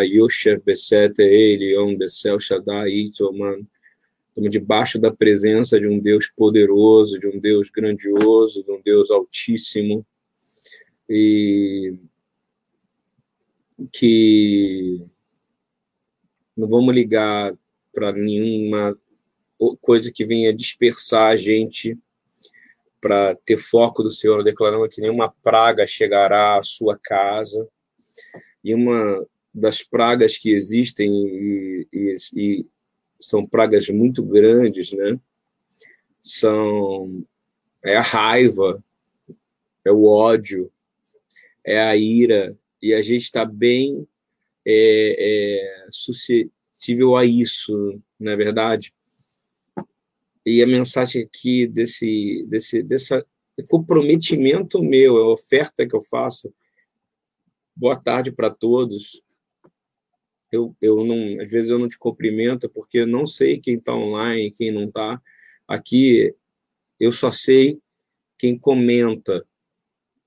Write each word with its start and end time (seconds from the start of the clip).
Yosher 0.00 0.60
Besete 0.60 1.22
Elion 1.22 1.96
Besel 1.96 2.40
Shaddai 2.40 2.90
Itoman. 2.90 3.66
Estamos 4.28 4.50
debaixo 4.50 4.98
da 4.98 5.12
presença 5.12 5.78
de 5.78 5.86
um 5.86 5.98
Deus 5.98 6.30
poderoso, 6.34 7.18
de 7.18 7.26
um 7.26 7.38
Deus 7.38 7.68
grandioso, 7.68 8.64
de 8.64 8.72
um 8.72 8.80
Deus 8.82 9.10
altíssimo. 9.10 10.06
E 11.08 11.94
que 13.92 15.04
não 16.56 16.68
vamos 16.68 16.94
ligar 16.94 17.52
para 17.92 18.12
nenhuma 18.12 18.96
coisa 19.80 20.10
que 20.10 20.24
venha 20.24 20.52
dispersar 20.52 21.32
a 21.32 21.36
gente 21.36 21.98
para 23.00 23.34
ter 23.44 23.58
foco 23.58 24.02
do 24.02 24.10
Senhor, 24.10 24.42
declarando 24.42 24.88
que 24.88 25.00
nenhuma 25.00 25.32
praga 25.42 25.86
chegará 25.86 26.58
à 26.58 26.62
sua 26.62 26.98
casa. 26.98 27.68
E 28.64 28.74
uma 28.74 29.26
das 29.54 29.82
pragas 29.82 30.38
que 30.38 30.50
existem 30.50 31.10
e, 31.10 31.88
e, 31.92 32.14
e 32.34 32.66
são 33.20 33.46
pragas 33.46 33.88
muito 33.88 34.22
grandes, 34.22 34.92
né? 34.92 35.18
São 36.20 37.24
é 37.84 37.96
a 37.96 38.00
raiva, 38.00 38.82
é 39.84 39.90
o 39.90 40.04
ódio, 40.04 40.72
é 41.64 41.80
a 41.80 41.96
ira, 41.96 42.56
e 42.80 42.94
a 42.94 43.02
gente 43.02 43.22
está 43.22 43.44
bem 43.44 44.06
é, 44.64 45.16
é, 45.18 45.88
suscetível 45.90 47.16
a 47.16 47.24
isso, 47.24 48.00
não 48.18 48.32
é 48.32 48.36
verdade? 48.36 48.94
E 50.44 50.62
a 50.62 50.66
mensagem 50.66 51.22
aqui 51.22 51.66
desse, 51.66 52.44
desse 52.48 52.82
dessa 52.82 53.24
comprometimento 53.68 54.82
meu, 54.82 55.16
a 55.18 55.32
oferta 55.32 55.86
que 55.86 55.94
eu 55.94 56.02
faço. 56.02 56.52
Boa 57.76 57.96
tarde 57.96 58.32
para 58.32 58.50
todos. 58.50 59.22
Eu, 60.52 60.76
eu 60.80 61.04
não, 61.04 61.42
às 61.42 61.50
vezes 61.50 61.70
eu 61.70 61.78
não 61.78 61.88
te 61.88 61.98
cumprimento 61.98 62.68
porque 62.68 62.98
eu 62.98 63.06
não 63.06 63.26
sei 63.26 63.58
quem 63.58 63.74
está 63.74 63.94
online, 63.94 64.50
quem 64.50 64.70
não 64.70 64.84
está. 64.84 65.20
Aqui 65.66 66.34
eu 67.00 67.10
só 67.10 67.32
sei 67.32 67.80
quem 68.38 68.58
comenta, 68.58 69.44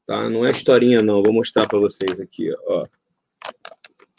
tá? 0.06 0.30
Não 0.30 0.46
é 0.46 0.52
historinha 0.52 1.02
não. 1.02 1.24
Vou 1.24 1.34
mostrar 1.34 1.68
para 1.68 1.80
vocês 1.80 2.20
aqui, 2.20 2.52
ó. 2.66 2.84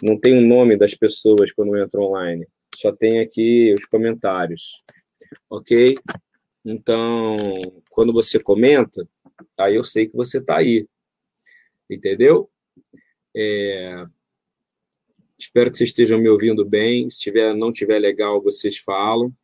Não 0.02 0.18
tem 0.18 0.38
o 0.38 0.46
nome 0.46 0.76
das 0.76 0.94
pessoas 0.94 1.50
quando 1.52 1.76
entram 1.76 2.04
online. 2.04 2.46
Só 2.76 2.92
tem 2.92 3.18
aqui 3.18 3.74
os 3.76 3.84
comentários 3.86 4.84
ok? 5.48 5.94
Então, 6.64 7.36
quando 7.90 8.12
você 8.12 8.40
comenta, 8.40 9.08
aí 9.58 9.76
eu 9.76 9.84
sei 9.84 10.08
que 10.08 10.16
você 10.16 10.38
está 10.38 10.58
aí, 10.58 10.86
entendeu? 11.88 12.50
É... 13.34 14.04
Espero 15.38 15.70
que 15.70 15.78
vocês 15.78 15.90
estejam 15.90 16.18
me 16.18 16.28
ouvindo 16.28 16.64
bem. 16.64 17.08
Se 17.10 17.18
tiver, 17.18 17.54
não 17.54 17.72
tiver 17.72 17.98
legal, 17.98 18.42
vocês 18.42 18.78
falam. 18.78 19.34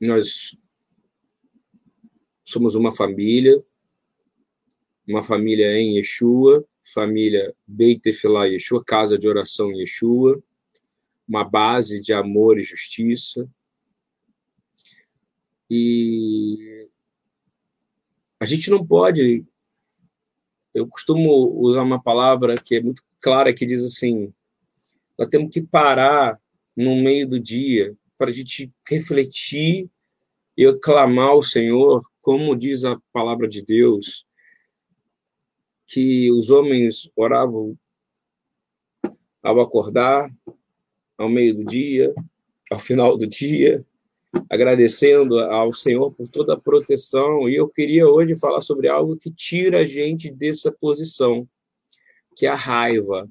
Nós 0.00 0.56
somos 2.44 2.74
uma 2.74 2.92
família, 2.92 3.64
uma 5.06 5.22
família 5.22 5.78
em 5.78 5.96
Yeshua, 5.96 6.66
família 6.82 7.54
Beit 7.66 8.00
Tefillah 8.00 8.46
Yeshua, 8.46 8.84
casa 8.84 9.16
de 9.16 9.28
oração 9.28 9.70
Yeshua 9.72 10.42
uma 11.32 11.44
base 11.44 11.98
de 11.98 12.12
amor 12.12 12.58
e 12.58 12.62
justiça. 12.62 13.48
E 15.70 16.88
a 18.38 18.44
gente 18.44 18.70
não 18.70 18.86
pode. 18.86 19.44
Eu 20.74 20.86
costumo 20.86 21.30
usar 21.60 21.82
uma 21.82 22.02
palavra 22.02 22.54
que 22.56 22.76
é 22.76 22.80
muito 22.82 23.02
clara, 23.20 23.52
que 23.52 23.66
diz 23.66 23.82
assim: 23.82 24.32
nós 25.18 25.28
temos 25.28 25.50
que 25.50 25.62
parar 25.62 26.40
no 26.76 26.96
meio 26.96 27.28
do 27.28 27.38
dia 27.38 27.94
para 28.16 28.30
a 28.30 28.32
gente 28.32 28.72
refletir 28.88 29.88
e 30.56 30.72
clamar 30.74 31.30
ao 31.30 31.42
Senhor, 31.42 32.02
como 32.20 32.56
diz 32.56 32.84
a 32.84 33.00
palavra 33.12 33.48
de 33.48 33.62
Deus, 33.62 34.26
que 35.86 36.30
os 36.30 36.50
homens 36.50 37.10
oravam 37.16 37.76
ao 39.42 39.60
acordar, 39.60 40.30
ao 41.18 41.28
meio 41.28 41.54
do 41.54 41.64
dia, 41.64 42.14
ao 42.70 42.78
final 42.78 43.18
do 43.18 43.26
dia, 43.26 43.84
agradecendo 44.48 45.38
ao 45.38 45.72
Senhor 45.72 46.12
por 46.12 46.28
toda 46.28 46.54
a 46.54 46.60
proteção. 46.60 47.48
E 47.48 47.56
eu 47.56 47.68
queria 47.68 48.06
hoje 48.06 48.38
falar 48.38 48.60
sobre 48.60 48.88
algo 48.88 49.16
que 49.16 49.30
tira 49.30 49.80
a 49.80 49.86
gente 49.86 50.30
dessa 50.30 50.70
posição, 50.72 51.48
que 52.36 52.46
é 52.46 52.48
a 52.48 52.54
raiva, 52.54 53.28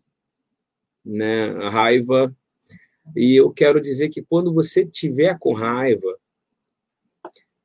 né? 1.03 1.49
A 1.57 1.69
raiva. 1.69 2.35
E 3.15 3.35
eu 3.35 3.51
quero 3.51 3.81
dizer 3.81 4.09
que 4.09 4.21
quando 4.21 4.53
você 4.53 4.85
tiver 4.85 5.37
com 5.39 5.53
raiva, 5.53 6.17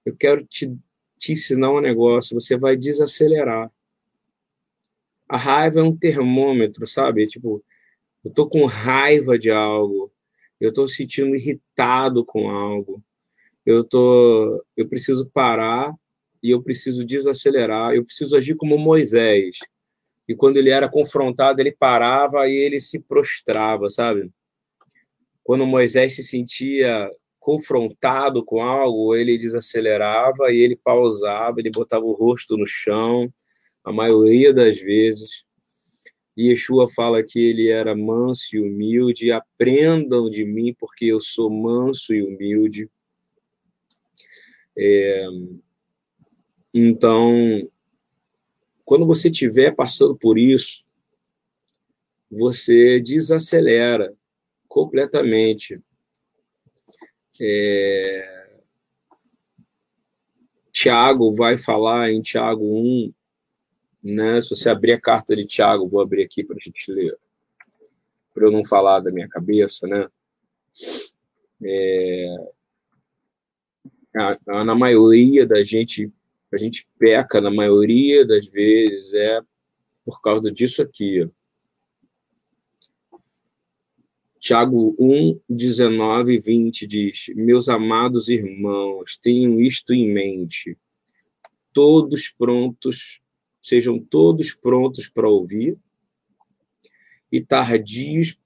eu 0.05 0.17
quero 0.17 0.45
te, 0.47 0.75
te 1.19 1.33
ensinar 1.33 1.73
um 1.73 1.81
negócio, 1.81 2.39
você 2.39 2.57
vai 2.57 2.77
desacelerar. 2.77 3.71
A 5.29 5.37
raiva 5.37 5.81
é 5.81 5.83
um 5.83 5.97
termômetro, 5.97 6.87
sabe? 6.87 7.27
Tipo, 7.27 7.63
eu 8.25 8.31
tô 8.33 8.49
com 8.49 8.65
raiva 8.65 9.39
de 9.39 9.51
algo, 9.51 10.13
eu 10.61 10.71
estou 10.71 10.87
sentindo 10.87 11.35
irritado 11.35 12.25
com 12.25 12.49
algo, 12.49 13.03
eu 13.66 13.84
tô, 13.84 14.65
eu 14.77 14.88
preciso 14.88 15.28
parar 15.34 15.93
e 16.43 16.50
eu 16.50 16.62
preciso 16.62 17.04
desacelerar, 17.04 17.93
eu 17.94 18.04
preciso 18.04 18.37
agir 18.37 18.54
como 18.54 18.78
Moisés. 18.78 19.59
E 20.28 20.34
quando 20.34 20.56
ele 20.56 20.71
era 20.71 20.88
confrontado, 20.88 21.60
ele 21.60 21.72
parava 21.72 22.49
e 22.49 22.55
ele 22.55 22.81
se 22.81 23.00
prostrava, 23.00 23.91
sabe? 23.91 24.31
Quando 25.43 25.66
Moisés 25.66 26.15
se 26.15 26.22
sentia 26.22 27.10
confrontado 27.38 28.44
com 28.44 28.60
algo, 28.60 29.15
ele 29.15 29.38
desacelerava 29.38 30.53
e 30.53 30.59
ele 30.59 30.76
pausava, 30.76 31.60
ele 31.60 31.71
botava 31.71 32.05
o 32.05 32.12
rosto 32.12 32.56
no 32.56 32.66
chão, 32.66 33.32
a 33.84 33.93
maioria 33.93 34.53
das 34.53 34.81
vezes. 34.81 35.44
E 36.37 36.49
Yeshua 36.50 36.88
fala 36.88 37.22
que 37.22 37.38
ele 37.38 37.69
era 37.69 37.97
manso 37.97 38.56
e 38.56 38.60
humilde. 38.60 39.32
Aprendam 39.32 40.28
de 40.28 40.44
mim, 40.44 40.75
porque 40.78 41.06
eu 41.06 41.21
sou 41.21 41.49
manso 41.49 42.12
e 42.12 42.22
humilde. 42.22 42.91
É, 44.78 45.26
então, 46.72 47.32
quando 48.84 49.06
você 49.06 49.31
estiver 49.31 49.75
passando 49.75 50.16
por 50.16 50.38
isso, 50.38 50.87
você 52.31 53.00
desacelera 53.00 54.14
completamente. 54.69 55.81
É, 57.41 58.56
Tiago 60.70 61.32
vai 61.32 61.56
falar 61.56 62.10
em 62.10 62.20
Tiago 62.20 62.64
1, 62.64 63.12
né? 64.03 64.41
Se 64.43 64.50
você 64.50 64.69
abrir 64.69 64.93
a 64.93 65.00
carta 65.00 65.34
de 65.34 65.47
Tiago, 65.47 65.88
vou 65.88 66.03
abrir 66.03 66.22
aqui 66.22 66.44
para 66.44 66.56
a 66.56 66.62
gente 66.62 66.93
ler, 66.93 67.16
para 68.34 68.47
eu 68.47 68.50
não 68.50 68.66
falar 68.66 69.00
da 69.00 69.10
minha 69.10 69.28
cabeça, 69.28 69.87
né? 69.87 70.06
É, 71.64 72.37
na 74.47 74.75
maioria 74.75 75.47
da 75.47 75.62
gente, 75.62 76.10
a 76.53 76.56
gente 76.56 76.88
peca, 76.99 77.41
na 77.41 77.50
maioria 77.50 78.27
das 78.27 78.49
vezes, 78.49 79.12
é 79.15 79.41
por 80.04 80.21
causa 80.21 80.50
disso 80.50 80.81
aqui. 80.81 81.28
Tiago 84.38 84.94
1, 84.99 85.41
19 85.49 86.34
e 86.34 86.38
20 86.38 86.87
diz: 86.87 87.26
Meus 87.34 87.69
amados 87.69 88.28
irmãos, 88.28 89.16
tenham 89.16 89.60
isto 89.60 89.93
em 89.93 90.12
mente, 90.12 90.78
todos 91.72 92.28
prontos 92.28 93.21
sejam 93.66 93.99
todos 93.99 94.55
prontos 94.55 95.09
para 95.09 95.28
ouvir 95.28 95.76
e 97.32 97.41
tardios 97.41 98.38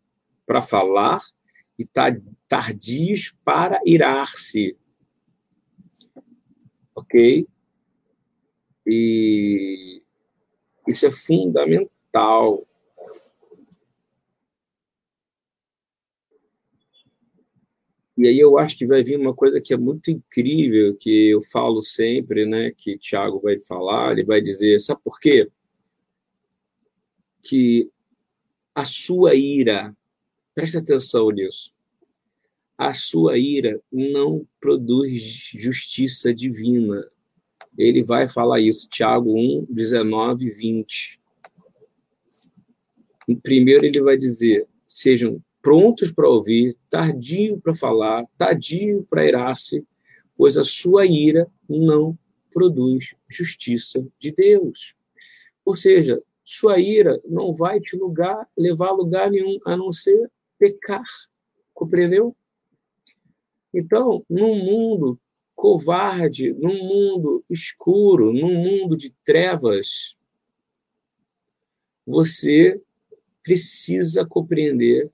para 0.47 0.63
falar 0.63 1.21
e 1.79 1.87
tardios 2.49 3.37
para 3.45 3.79
irar-se. 3.85 4.79
Ok? 7.11 7.47
E 8.87 10.03
isso 10.87 11.07
é 11.07 11.11
fundamental. 11.11 12.67
E 18.17 18.29
aí 18.29 18.39
eu 18.39 18.59
acho 18.59 18.77
que 18.77 18.87
vai 18.87 19.03
vir 19.03 19.19
uma 19.19 19.35
coisa 19.35 19.61
que 19.61 19.73
é 19.73 19.77
muito 19.77 20.11
incrível, 20.11 20.95
que 20.95 21.31
eu 21.31 21.41
falo 21.43 21.81
sempre, 21.83 22.45
né, 22.47 22.71
que 22.71 22.99
Tiago 22.99 23.41
vai 23.41 23.59
falar, 23.59 24.13
ele 24.13 24.25
vai 24.25 24.41
dizer, 24.41 24.81
sabe 24.81 25.01
por 25.03 25.19
quê? 25.19 25.51
Que 27.43 27.91
a 28.75 28.85
sua 28.85 29.35
ira, 29.35 29.97
preste 30.55 30.77
atenção 30.77 31.31
nisso, 31.31 31.73
a 32.81 32.95
sua 32.95 33.37
ira 33.37 33.79
não 33.93 34.49
produz 34.59 35.21
justiça 35.53 36.33
divina. 36.33 37.07
Ele 37.77 38.03
vai 38.03 38.27
falar 38.27 38.59
isso, 38.59 38.89
Tiago 38.89 39.39
1, 39.39 39.67
19 39.69 40.47
e 40.47 40.51
20. 40.51 41.21
Primeiro, 43.43 43.85
ele 43.85 44.01
vai 44.01 44.17
dizer: 44.17 44.67
sejam 44.89 45.45
prontos 45.61 46.11
para 46.11 46.27
ouvir, 46.27 46.75
tardio 46.89 47.61
para 47.61 47.75
falar, 47.75 48.25
tardio 48.39 49.07
para 49.11 49.29
irar-se, 49.29 49.87
pois 50.35 50.57
a 50.57 50.65
sua 50.65 51.05
ira 51.05 51.47
não 51.69 52.19
produz 52.51 53.15
justiça 53.29 54.03
de 54.19 54.33
Deus. 54.33 54.95
Ou 55.67 55.77
seja, 55.77 56.23
sua 56.43 56.81
ira 56.81 57.21
não 57.29 57.53
vai 57.53 57.79
te 57.79 57.95
lugar, 57.95 58.49
levar 58.57 58.89
a 58.89 58.95
lugar 58.95 59.31
nenhum 59.31 59.59
a 59.67 59.77
não 59.77 59.93
ser 59.93 60.31
pecar. 60.59 61.05
Compreendeu? 61.75 62.35
Então, 63.73 64.25
num 64.29 64.57
mundo 64.57 65.21
covarde, 65.55 66.53
num 66.55 66.77
mundo 66.77 67.45
escuro, 67.51 68.33
num 68.33 68.55
mundo 68.55 68.97
de 68.97 69.15
trevas, 69.25 70.17
você 72.07 72.81
precisa 73.43 74.27
compreender 74.27 75.11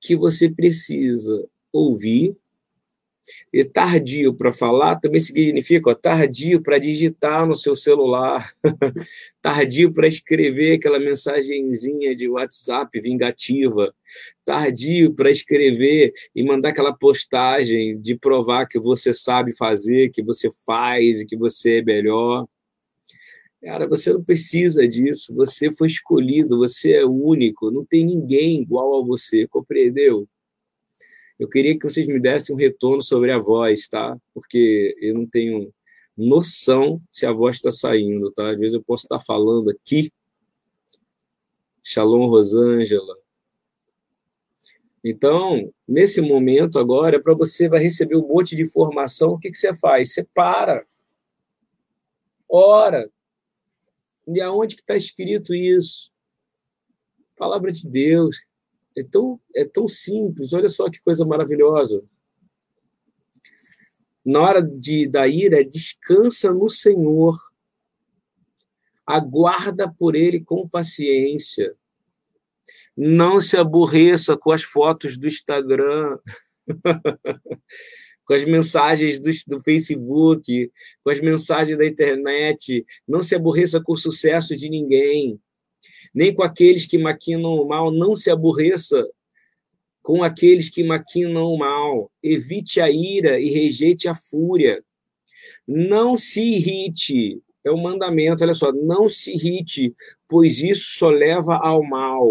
que 0.00 0.16
você 0.16 0.50
precisa 0.50 1.48
ouvir 1.72 2.36
e 3.52 3.64
tardio 3.64 4.34
para 4.34 4.52
falar 4.52 4.96
também 4.96 5.20
significa 5.20 5.90
ó, 5.90 5.94
tardio 5.94 6.62
para 6.62 6.78
digitar 6.78 7.46
no 7.46 7.54
seu 7.54 7.76
celular, 7.76 8.48
tardio 9.40 9.92
para 9.92 10.06
escrever 10.06 10.74
aquela 10.74 10.98
mensagenzinha 10.98 12.14
de 12.14 12.28
WhatsApp 12.28 13.00
vingativa, 13.00 13.94
tardio 14.44 15.14
para 15.14 15.30
escrever 15.30 16.12
e 16.34 16.42
mandar 16.44 16.70
aquela 16.70 16.92
postagem 16.92 18.00
de 18.00 18.16
provar 18.16 18.66
que 18.66 18.78
você 18.78 19.12
sabe 19.12 19.56
fazer, 19.56 20.10
que 20.10 20.22
você 20.22 20.48
faz 20.66 21.20
e 21.20 21.26
que 21.26 21.36
você 21.36 21.78
é 21.78 21.82
melhor. 21.82 22.46
Cara, 23.62 23.86
você 23.86 24.12
não 24.12 24.24
precisa 24.24 24.86
disso. 24.88 25.34
Você 25.36 25.70
foi 25.70 25.86
escolhido, 25.86 26.58
você 26.58 26.94
é 26.94 27.04
único, 27.04 27.70
não 27.70 27.84
tem 27.84 28.04
ninguém 28.04 28.62
igual 28.62 29.00
a 29.00 29.06
você, 29.06 29.46
compreendeu? 29.46 30.28
Eu 31.38 31.48
queria 31.48 31.78
que 31.78 31.88
vocês 31.88 32.06
me 32.06 32.20
dessem 32.20 32.54
um 32.54 32.58
retorno 32.58 33.02
sobre 33.02 33.32
a 33.32 33.38
voz, 33.38 33.88
tá? 33.88 34.16
Porque 34.34 34.96
eu 35.00 35.14
não 35.14 35.26
tenho 35.26 35.72
noção 36.16 37.00
se 37.10 37.26
a 37.26 37.32
voz 37.32 37.56
está 37.56 37.70
saindo, 37.70 38.30
tá? 38.32 38.50
Às 38.50 38.58
vezes 38.58 38.74
eu 38.74 38.82
posso 38.82 39.04
estar 39.04 39.20
falando 39.20 39.70
aqui. 39.70 40.12
Shalom, 41.82 42.26
Rosângela. 42.26 43.16
Então, 45.04 45.72
nesse 45.88 46.20
momento 46.20 46.78
agora, 46.78 47.20
para 47.20 47.34
você 47.34 47.68
vai 47.68 47.80
receber 47.80 48.16
um 48.16 48.28
monte 48.28 48.54
de 48.54 48.62
informação, 48.62 49.32
o 49.32 49.38
que, 49.38 49.50
que 49.50 49.58
você 49.58 49.74
faz? 49.74 50.12
Você 50.12 50.24
para. 50.32 50.86
Ora. 52.48 53.10
E 54.28 54.40
aonde 54.40 54.76
que 54.76 54.82
está 54.82 54.96
escrito 54.96 55.52
isso? 55.52 56.12
Palavra 57.36 57.72
de 57.72 57.88
Deus. 57.88 58.36
É 58.96 59.02
tão, 59.02 59.40
é 59.54 59.64
tão 59.64 59.88
simples, 59.88 60.52
olha 60.52 60.68
só 60.68 60.90
que 60.90 61.02
coisa 61.02 61.24
maravilhosa. 61.24 62.02
Na 64.24 64.40
hora 64.40 64.62
de, 64.62 65.08
da 65.08 65.26
ira, 65.26 65.64
descansa 65.64 66.52
no 66.52 66.68
Senhor, 66.68 67.34
aguarda 69.06 69.92
por 69.92 70.14
Ele 70.14 70.40
com 70.40 70.68
paciência, 70.68 71.74
não 72.96 73.40
se 73.40 73.56
aborreça 73.56 74.36
com 74.36 74.52
as 74.52 74.62
fotos 74.62 75.16
do 75.16 75.26
Instagram, 75.26 76.18
com 78.24 78.34
as 78.34 78.44
mensagens 78.44 79.18
do, 79.18 79.30
do, 79.48 79.60
Facebook, 79.60 80.70
com 81.02 81.10
as 81.10 81.20
mensagens 81.20 81.76
da 81.76 81.86
internet, 81.86 82.84
não 83.08 83.22
se 83.22 83.34
aborreça 83.34 83.82
com 83.82 83.94
o 83.94 83.96
sucesso 83.96 84.54
de 84.56 84.68
ninguém 84.68 85.40
nem 86.14 86.34
com 86.34 86.42
aqueles 86.42 86.86
que 86.86 86.98
maquinam 86.98 87.54
o 87.54 87.68
mal, 87.68 87.90
não 87.90 88.14
se 88.14 88.30
aborreça 88.30 89.08
com 90.02 90.22
aqueles 90.22 90.68
que 90.68 90.82
maquinam 90.82 91.52
o 91.52 91.58
mal. 91.58 92.10
Evite 92.22 92.80
a 92.80 92.90
ira 92.90 93.40
e 93.40 93.50
rejeite 93.50 94.08
a 94.08 94.14
fúria. 94.14 94.84
Não 95.66 96.16
se 96.16 96.40
irrite, 96.42 97.40
é 97.64 97.70
o 97.70 97.74
um 97.74 97.82
mandamento, 97.82 98.42
olha 98.42 98.54
só, 98.54 98.72
não 98.72 99.08
se 99.08 99.32
irrite, 99.32 99.94
pois 100.28 100.58
isso 100.58 100.98
só 100.98 101.10
leva 101.10 101.56
ao 101.56 101.82
mal. 101.82 102.28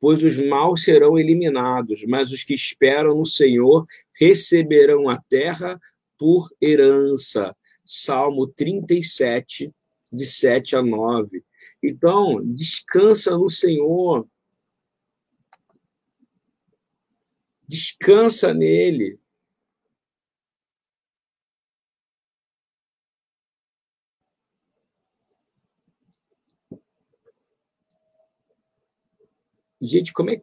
Pois 0.00 0.22
os 0.22 0.36
maus 0.36 0.84
serão 0.84 1.18
eliminados, 1.18 2.04
mas 2.06 2.30
os 2.30 2.44
que 2.44 2.54
esperam 2.54 3.18
no 3.18 3.26
Senhor 3.26 3.86
receberão 4.12 5.08
a 5.08 5.20
terra 5.28 5.80
por 6.18 6.48
herança. 6.60 7.56
Salmo 7.84 8.46
37, 8.46 9.70
de 10.12 10.26
7 10.26 10.76
a 10.76 10.82
9. 10.82 11.42
Então, 11.86 12.42
descansa 12.54 13.36
no 13.36 13.50
Senhor. 13.50 14.26
Descansa 17.68 18.54
nele. 18.54 19.20
Gente, 29.80 30.10
como 30.14 30.30
é 30.30 30.42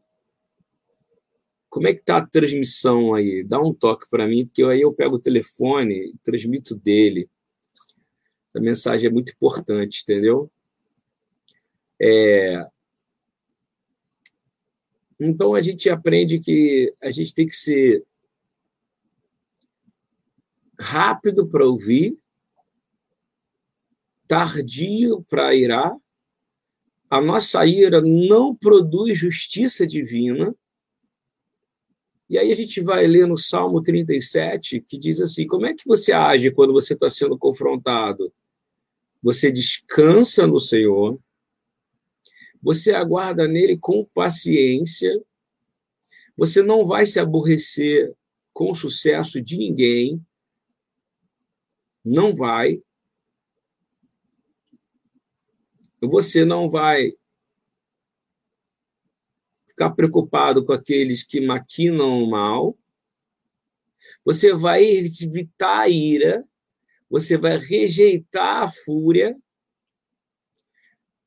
como 1.70 1.88
é 1.88 1.94
que 1.96 2.04
tá 2.04 2.18
a 2.18 2.28
transmissão 2.28 3.16
aí? 3.16 3.44
Dá 3.44 3.60
um 3.60 3.74
toque 3.74 4.08
para 4.10 4.28
mim, 4.28 4.46
porque 4.46 4.62
aí 4.64 4.82
eu 4.82 4.94
pego 4.94 5.16
o 5.16 5.22
telefone 5.22 6.12
e 6.14 6.18
transmito 6.22 6.76
dele. 6.76 7.30
Essa 8.50 8.60
mensagem 8.60 9.08
é 9.08 9.12
muito 9.12 9.32
importante, 9.32 10.04
entendeu? 10.04 10.52
É... 12.02 12.66
Então 15.20 15.54
a 15.54 15.62
gente 15.62 15.88
aprende 15.88 16.40
que 16.40 16.92
a 17.00 17.12
gente 17.12 17.32
tem 17.34 17.48
que 17.48 17.56
ser 17.56 18.04
rápido 20.80 21.48
para 21.48 21.64
ouvir, 21.64 22.18
tardio 24.28 25.24
para 25.30 25.54
irar. 25.54 25.96
A 27.08 27.22
nossa 27.22 27.64
ira 27.68 28.02
não 28.02 28.56
produz 28.56 29.16
justiça 29.20 29.86
divina. 29.86 30.56
E 32.28 32.38
aí 32.38 32.52
a 32.52 32.56
gente 32.56 32.82
vai 32.82 33.06
ler 33.06 33.28
no 33.28 33.38
Salmo 33.38 33.84
37, 33.84 34.82
que 34.82 34.98
diz 34.98 35.20
assim: 35.20 35.46
como 35.46 35.68
é 35.68 35.74
que 35.76 35.86
você 35.86 36.14
age 36.14 36.50
quando 36.50 36.74
você 36.74 36.94
está 36.94 37.10
sendo 37.10 37.38
confrontado? 37.38 38.34
Você 39.22 39.52
descansa 39.52 40.48
no 40.48 40.60
Senhor, 40.60 41.20
você 42.62 42.92
aguarda 42.92 43.48
nele 43.48 43.78
com 43.78 44.06
paciência. 44.14 45.20
Você 46.38 46.62
não 46.62 46.86
vai 46.86 47.06
se 47.06 47.20
aborrecer 47.20 48.16
com 48.54 48.72
o 48.72 48.76
sucesso 48.76 49.42
de 49.42 49.58
ninguém. 49.58 50.24
Não 52.06 52.36
vai. 52.36 52.82
Você 56.00 56.46
não 56.46 56.70
vai 56.70 57.14
ficar 59.68 59.92
preocupado 59.92 60.64
com 60.66 60.74
aqueles 60.74 61.24
que 61.24 61.42
maquinam 61.42 62.24
o 62.24 62.30
mal. 62.30 62.78
Você 64.24 64.54
vai 64.54 64.84
evitar 64.84 65.82
a 65.82 65.90
ira. 65.90 66.46
Você 67.10 67.38
vai 67.38 67.58
rejeitar 67.58 68.64
a 68.64 68.68
fúria 68.68 69.36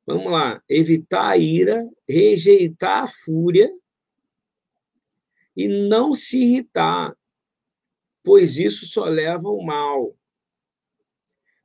Vamos 0.07 0.31
lá, 0.31 0.63
evitar 0.69 1.31
a 1.31 1.39
ira, 1.39 1.89
rejeitar 2.09 3.05
a 3.05 3.09
fúria 3.09 3.73
e 5.57 5.89
não 5.89 6.13
se 6.13 6.39
irritar, 6.39 7.17
pois 8.23 8.59
isso 8.59 8.85
só 8.87 9.05
leva 9.05 9.49
ao 9.49 9.63
mal. 9.63 10.15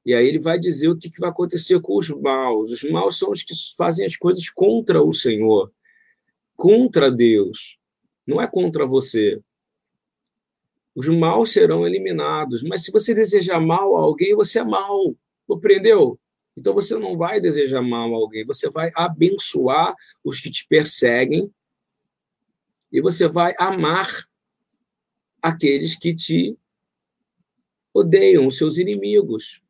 E 0.05 0.13
aí 0.13 0.25
ele 0.25 0.39
vai 0.39 0.58
dizer 0.58 0.88
o 0.88 0.98
que 0.98 1.12
vai 1.19 1.29
acontecer 1.29 1.79
com 1.81 1.98
os 1.98 2.10
maus. 2.10 2.72
Os 2.72 2.84
maus 2.89 3.17
são 3.17 3.29
os 3.29 3.43
que 3.43 3.53
fazem 3.77 4.05
as 4.05 4.15
coisas 4.15 4.50
contra 4.50 5.03
o 5.03 5.13
Senhor, 5.13 5.72
contra 6.55 7.12
Deus, 7.12 7.77
não 8.25 8.41
é 8.41 8.48
contra 8.48 8.86
você. 8.86 9.41
Os 10.96 11.08
maus 11.08 11.51
serão 11.51 11.86
eliminados, 11.86 12.63
mas 12.63 12.84
se 12.84 12.91
você 12.91 13.13
desejar 13.13 13.60
mal 13.60 13.96
a 13.96 14.01
alguém, 14.01 14.36
você 14.36 14.60
é 14.60 14.63
mal. 14.63 15.15
Compreendeu? 15.48 16.19
Então 16.59 16.73
você 16.73 16.97
não 16.97 17.17
vai 17.17 17.39
desejar 17.39 17.81
mal 17.81 18.13
a 18.13 18.17
alguém, 18.17 18.43
você 18.43 18.69
vai 18.69 18.91
abençoar 18.93 19.95
os 20.21 20.41
que 20.41 20.51
te 20.51 20.67
perseguem 20.67 21.49
e 22.91 23.01
você 23.01 23.29
vai 23.29 23.55
amar 23.57 24.09
aqueles 25.41 25.97
que 25.97 26.13
te 26.13 26.57
odeiam, 27.93 28.45
os 28.45 28.57
seus 28.57 28.77
inimigos. 28.77 29.63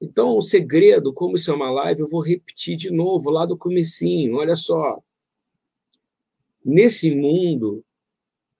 Então, 0.00 0.34
o 0.34 0.40
segredo, 0.40 1.12
como 1.12 1.36
isso 1.36 1.50
é 1.50 1.54
uma 1.54 1.70
live, 1.70 2.00
eu 2.00 2.08
vou 2.08 2.22
repetir 2.22 2.74
de 2.74 2.90
novo 2.90 3.28
lá 3.28 3.44
do 3.44 3.58
comecinho. 3.58 4.36
Olha 4.36 4.54
só. 4.54 5.02
Nesse 6.64 7.10
mundo, 7.10 7.84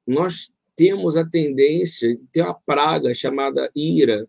nós 0.07 0.53
temos 0.77 1.17
a 1.17 1.25
tendência, 1.27 2.19
tem 2.31 2.43
uma 2.43 2.55
praga 2.55 3.15
chamada 3.15 3.71
ira, 3.75 4.29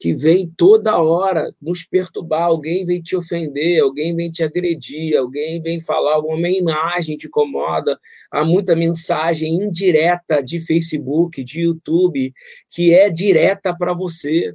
que 0.00 0.14
vem 0.14 0.50
toda 0.56 0.98
hora 0.98 1.54
nos 1.60 1.84
perturbar. 1.84 2.44
Alguém 2.44 2.86
vem 2.86 3.02
te 3.02 3.14
ofender, 3.14 3.82
alguém 3.82 4.16
vem 4.16 4.30
te 4.30 4.42
agredir, 4.42 5.14
alguém 5.14 5.60
vem 5.60 5.78
falar 5.78 6.14
alguma 6.14 6.48
imagem 6.48 7.18
te 7.18 7.26
incomoda. 7.26 8.00
Há 8.32 8.42
muita 8.42 8.74
mensagem 8.74 9.52
indireta 9.62 10.42
de 10.42 10.58
Facebook, 10.58 11.44
de 11.44 11.60
YouTube, 11.60 12.32
que 12.70 12.94
é 12.94 13.10
direta 13.10 13.76
para 13.76 13.92
você, 13.92 14.54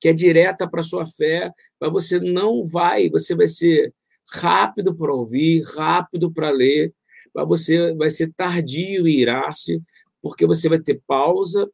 que 0.00 0.08
é 0.08 0.12
direta 0.12 0.70
para 0.70 0.84
sua 0.84 1.04
fé, 1.04 1.50
mas 1.80 1.90
você 1.90 2.20
não 2.20 2.64
vai, 2.64 3.10
você 3.10 3.34
vai 3.34 3.48
ser 3.48 3.92
rápido 4.30 4.94
para 4.94 5.12
ouvir, 5.12 5.64
rápido 5.76 6.32
para 6.32 6.50
ler, 6.50 6.94
mas 7.34 7.48
você 7.48 7.92
vai 7.96 8.08
ser 8.08 8.32
tardio 8.36 9.08
e 9.08 9.20
irar-se, 9.20 9.82
porque 10.22 10.46
você 10.46 10.68
vai 10.68 10.78
ter 10.78 11.02
pausa, 11.08 11.68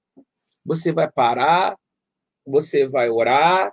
você 0.65 0.93
vai 0.93 1.11
parar, 1.11 1.77
você 2.47 2.87
vai 2.87 3.09
orar, 3.09 3.73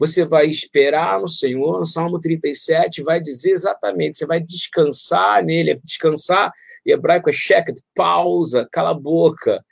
você 0.00 0.24
vai 0.24 0.46
esperar 0.46 1.20
no 1.20 1.28
Senhor, 1.28 1.78
no 1.78 1.84
Salmo 1.84 2.18
37 2.18 3.02
vai 3.02 3.20
dizer 3.20 3.50
exatamente, 3.50 4.16
você 4.16 4.24
vai 4.24 4.40
descansar 4.40 5.44
nele, 5.44 5.78
descansar, 5.84 6.50
em 6.86 6.92
hebraico 6.92 7.28
é 7.28 7.32
checa, 7.32 7.72
pausa, 7.94 8.66
cala 8.72 8.92
a 8.92 8.94
boca, 8.94 9.62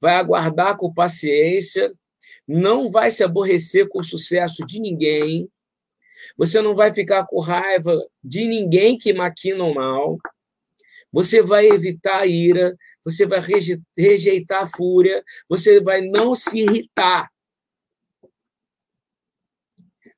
vai 0.00 0.16
aguardar 0.16 0.76
com 0.76 0.92
paciência, 0.92 1.92
não 2.46 2.88
vai 2.88 3.10
se 3.10 3.22
aborrecer 3.22 3.86
com 3.88 4.00
o 4.00 4.04
sucesso 4.04 4.64
de 4.64 4.80
ninguém, 4.80 5.46
você 6.36 6.62
não 6.62 6.74
vai 6.74 6.90
ficar 6.90 7.26
com 7.26 7.38
raiva 7.38 7.94
de 8.24 8.46
ninguém 8.46 8.96
que 8.96 9.12
maquina 9.12 9.64
o 9.64 9.74
mal, 9.74 10.18
você 11.12 11.42
vai 11.42 11.66
evitar 11.68 12.20
a 12.20 12.26
ira, 12.26 12.76
você 13.04 13.26
vai 13.26 13.40
rejeitar 13.96 14.62
a 14.62 14.66
fúria, 14.66 15.22
você 15.48 15.80
vai 15.80 16.02
não 16.02 16.34
se 16.34 16.58
irritar. 16.58 17.30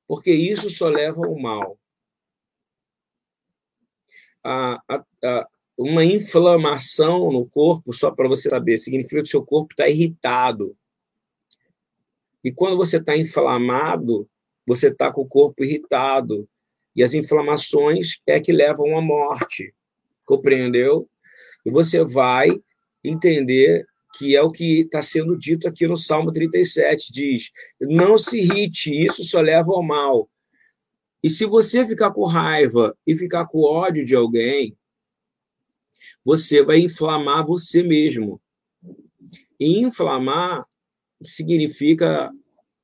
Porque 0.06 0.32
isso 0.32 0.68
só 0.68 0.88
leva 0.88 1.24
ao 1.24 1.38
mal. 1.38 1.78
A, 4.42 4.82
a, 4.88 5.04
a, 5.24 5.48
uma 5.78 6.04
inflamação 6.04 7.30
no 7.30 7.48
corpo, 7.48 7.92
só 7.92 8.10
para 8.10 8.28
você 8.28 8.50
saber, 8.50 8.78
significa 8.78 9.22
que 9.22 9.28
seu 9.28 9.44
corpo 9.44 9.72
está 9.72 9.88
irritado. 9.88 10.76
E 12.42 12.50
quando 12.50 12.76
você 12.76 12.96
está 12.96 13.16
inflamado, 13.16 14.28
você 14.66 14.88
está 14.88 15.12
com 15.12 15.20
o 15.20 15.28
corpo 15.28 15.62
irritado. 15.62 16.48
E 16.96 17.02
as 17.02 17.14
inflamações 17.14 18.20
é 18.26 18.40
que 18.40 18.52
levam 18.52 18.96
à 18.98 19.00
morte. 19.00 19.74
Compreendeu? 20.30 21.10
E 21.66 21.72
você 21.72 22.04
vai 22.04 22.50
entender 23.02 23.84
que 24.16 24.36
é 24.36 24.40
o 24.40 24.52
que 24.52 24.82
está 24.82 25.02
sendo 25.02 25.36
dito 25.36 25.66
aqui 25.66 25.88
no 25.88 25.96
Salmo 25.96 26.30
37, 26.30 27.12
diz: 27.12 27.50
não 27.80 28.16
se 28.16 28.38
irrite, 28.38 28.92
isso 28.92 29.24
só 29.24 29.40
leva 29.40 29.72
ao 29.72 29.82
mal. 29.82 30.30
E 31.20 31.28
se 31.28 31.44
você 31.44 31.84
ficar 31.84 32.12
com 32.12 32.24
raiva 32.26 32.96
e 33.04 33.16
ficar 33.16 33.44
com 33.46 33.62
ódio 33.62 34.04
de 34.04 34.14
alguém, 34.14 34.76
você 36.24 36.62
vai 36.62 36.78
inflamar 36.78 37.44
você 37.44 37.82
mesmo. 37.82 38.40
E 39.58 39.80
inflamar 39.80 40.64
significa 41.20 42.30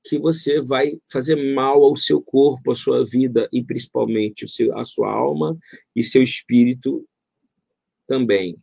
que 0.03 0.19
você 0.19 0.61
vai 0.61 1.01
fazer 1.07 1.55
mal 1.55 1.81
ao 1.85 1.95
seu 1.97 2.21
corpo, 2.21 2.73
à 2.73 2.75
sua 2.75 3.05
vida 3.05 3.49
e 3.53 3.63
principalmente 3.63 4.45
a 4.75 4.83
sua 4.83 5.13
alma 5.13 5.57
e 5.95 6.03
seu 6.03 6.25
espírito 6.25 7.07
também 8.07 8.59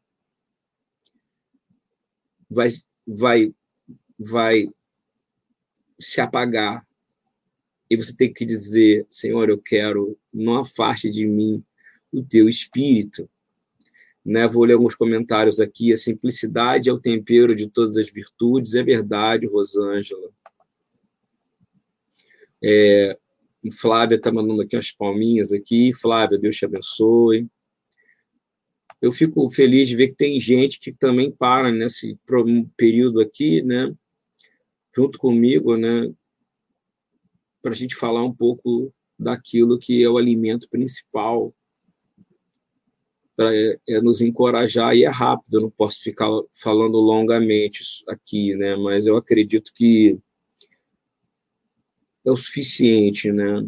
vai, 2.54 2.70
vai, 3.06 3.54
vai 4.18 4.70
se 6.00 6.22
apagar. 6.22 6.86
E 7.90 7.98
você 7.98 8.16
tem 8.16 8.32
que 8.32 8.46
dizer: 8.46 9.06
Senhor, 9.10 9.50
eu 9.50 9.58
quero, 9.58 10.18
não 10.34 10.60
afaste 10.60 11.10
de 11.10 11.26
mim 11.26 11.64
o 12.12 12.24
teu 12.24 12.48
espírito. 12.48 13.30
Né? 14.26 14.48
Vou 14.48 14.64
ler 14.64 14.74
alguns 14.74 14.96
comentários 14.96 15.60
aqui. 15.60 15.92
A 15.92 15.98
simplicidade 15.98 16.90
é 16.90 16.94
o 16.94 17.00
tempero 17.00 17.56
de 17.56 17.68
todas 17.68 17.98
as 17.98 18.10
virtudes. 18.10 18.76
É 18.76 18.84
verdade, 18.84 19.48
Rosângela. 19.48 20.30
É, 22.64 23.18
Flávia 23.80 24.16
está 24.16 24.32
mandando 24.32 24.62
aqui 24.62 24.76
umas 24.76 24.92
palminhas 24.92 25.52
aqui. 25.52 25.92
Flávia, 25.94 26.40
Deus 26.40 26.56
te 26.56 26.66
abençoe 26.66 27.50
eu 29.04 29.12
fico 29.12 29.50
feliz 29.50 29.90
de 29.90 29.98
ver 29.98 30.08
que 30.08 30.16
tem 30.16 30.40
gente 30.40 30.80
que 30.80 30.90
também 30.90 31.30
para 31.30 31.70
nesse 31.74 32.18
período 32.78 33.20
aqui, 33.20 33.62
né, 33.62 33.94
junto 34.96 35.20
comigo, 35.20 35.76
né, 35.76 36.10
para 37.62 37.74
a 37.74 37.76
gente 37.76 37.96
falar 37.96 38.24
um 38.24 38.34
pouco 38.34 38.94
daquilo 39.20 39.78
que 39.78 40.02
é 40.02 40.10
o 40.10 40.18
alimento 40.18 40.70
principal 40.70 41.54
para 43.36 43.54
é, 43.54 43.78
é 43.90 44.02
nos 44.02 44.22
encorajar 44.22 44.96
e 44.96 45.04
é 45.04 45.10
rápido, 45.10 45.56
eu 45.56 45.62
não 45.64 45.70
posso 45.70 46.02
ficar 46.02 46.30
falando 46.54 46.98
longamente 46.98 47.84
aqui, 48.08 48.56
né, 48.56 48.78
mas 48.78 49.06
eu 49.06 49.18
acredito 49.18 49.74
que 49.76 50.18
é 52.26 52.32
o 52.32 52.38
suficiente, 52.38 53.34
né? 53.34 53.68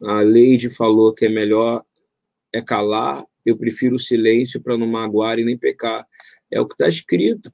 A 0.00 0.20
Leide 0.20 0.70
falou 0.70 1.12
que 1.12 1.26
é 1.26 1.28
melhor 1.28 1.84
é 2.52 2.62
calar 2.62 3.26
eu 3.48 3.56
prefiro 3.56 3.96
o 3.96 3.98
silêncio 3.98 4.60
para 4.60 4.76
não 4.76 4.86
magoar 4.86 5.38
e 5.38 5.44
nem 5.44 5.56
pecar. 5.56 6.06
É 6.50 6.60
o 6.60 6.66
que 6.66 6.74
está 6.74 6.88
escrito. 6.88 7.52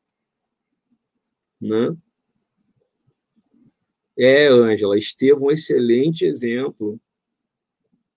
Né? 1.61 1.97
É, 4.17 4.49
Ângela, 4.49 4.97
Estevão 4.97 5.49
é 5.49 5.51
um 5.51 5.51
excelente 5.53 6.25
exemplo. 6.25 7.01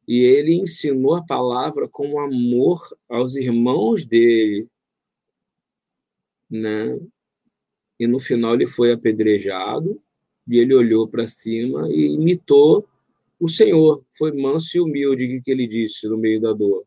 E 0.08 0.22
ele 0.22 0.54
ensinou 0.54 1.16
a 1.16 1.26
palavra 1.26 1.88
com 1.88 2.20
amor 2.20 2.80
aos 3.10 3.36
irmãos 3.36 4.06
dele. 4.06 4.68
Né? 6.50 6.98
E 8.00 8.08
no 8.08 8.20
final 8.20 8.54
ele 8.54 8.68
foi 8.68 8.92
apedrejado, 8.92 10.02
e 10.48 10.60
ele 10.60 10.74
olhou 10.74 11.08
para 11.08 11.28
cima 11.28 11.90
e 11.90 12.14
imitou 12.14 12.88
o 13.40 13.50
Senhor. 13.50 14.06
Foi 14.18 14.32
manso 14.32 14.78
e 14.78 14.80
humilde, 14.80 15.42
que 15.42 15.52
ele 15.52 15.68
disse 15.68 16.08
no 16.08 16.18
meio 16.18 16.40
da 16.40 16.54
dor. 16.54 16.86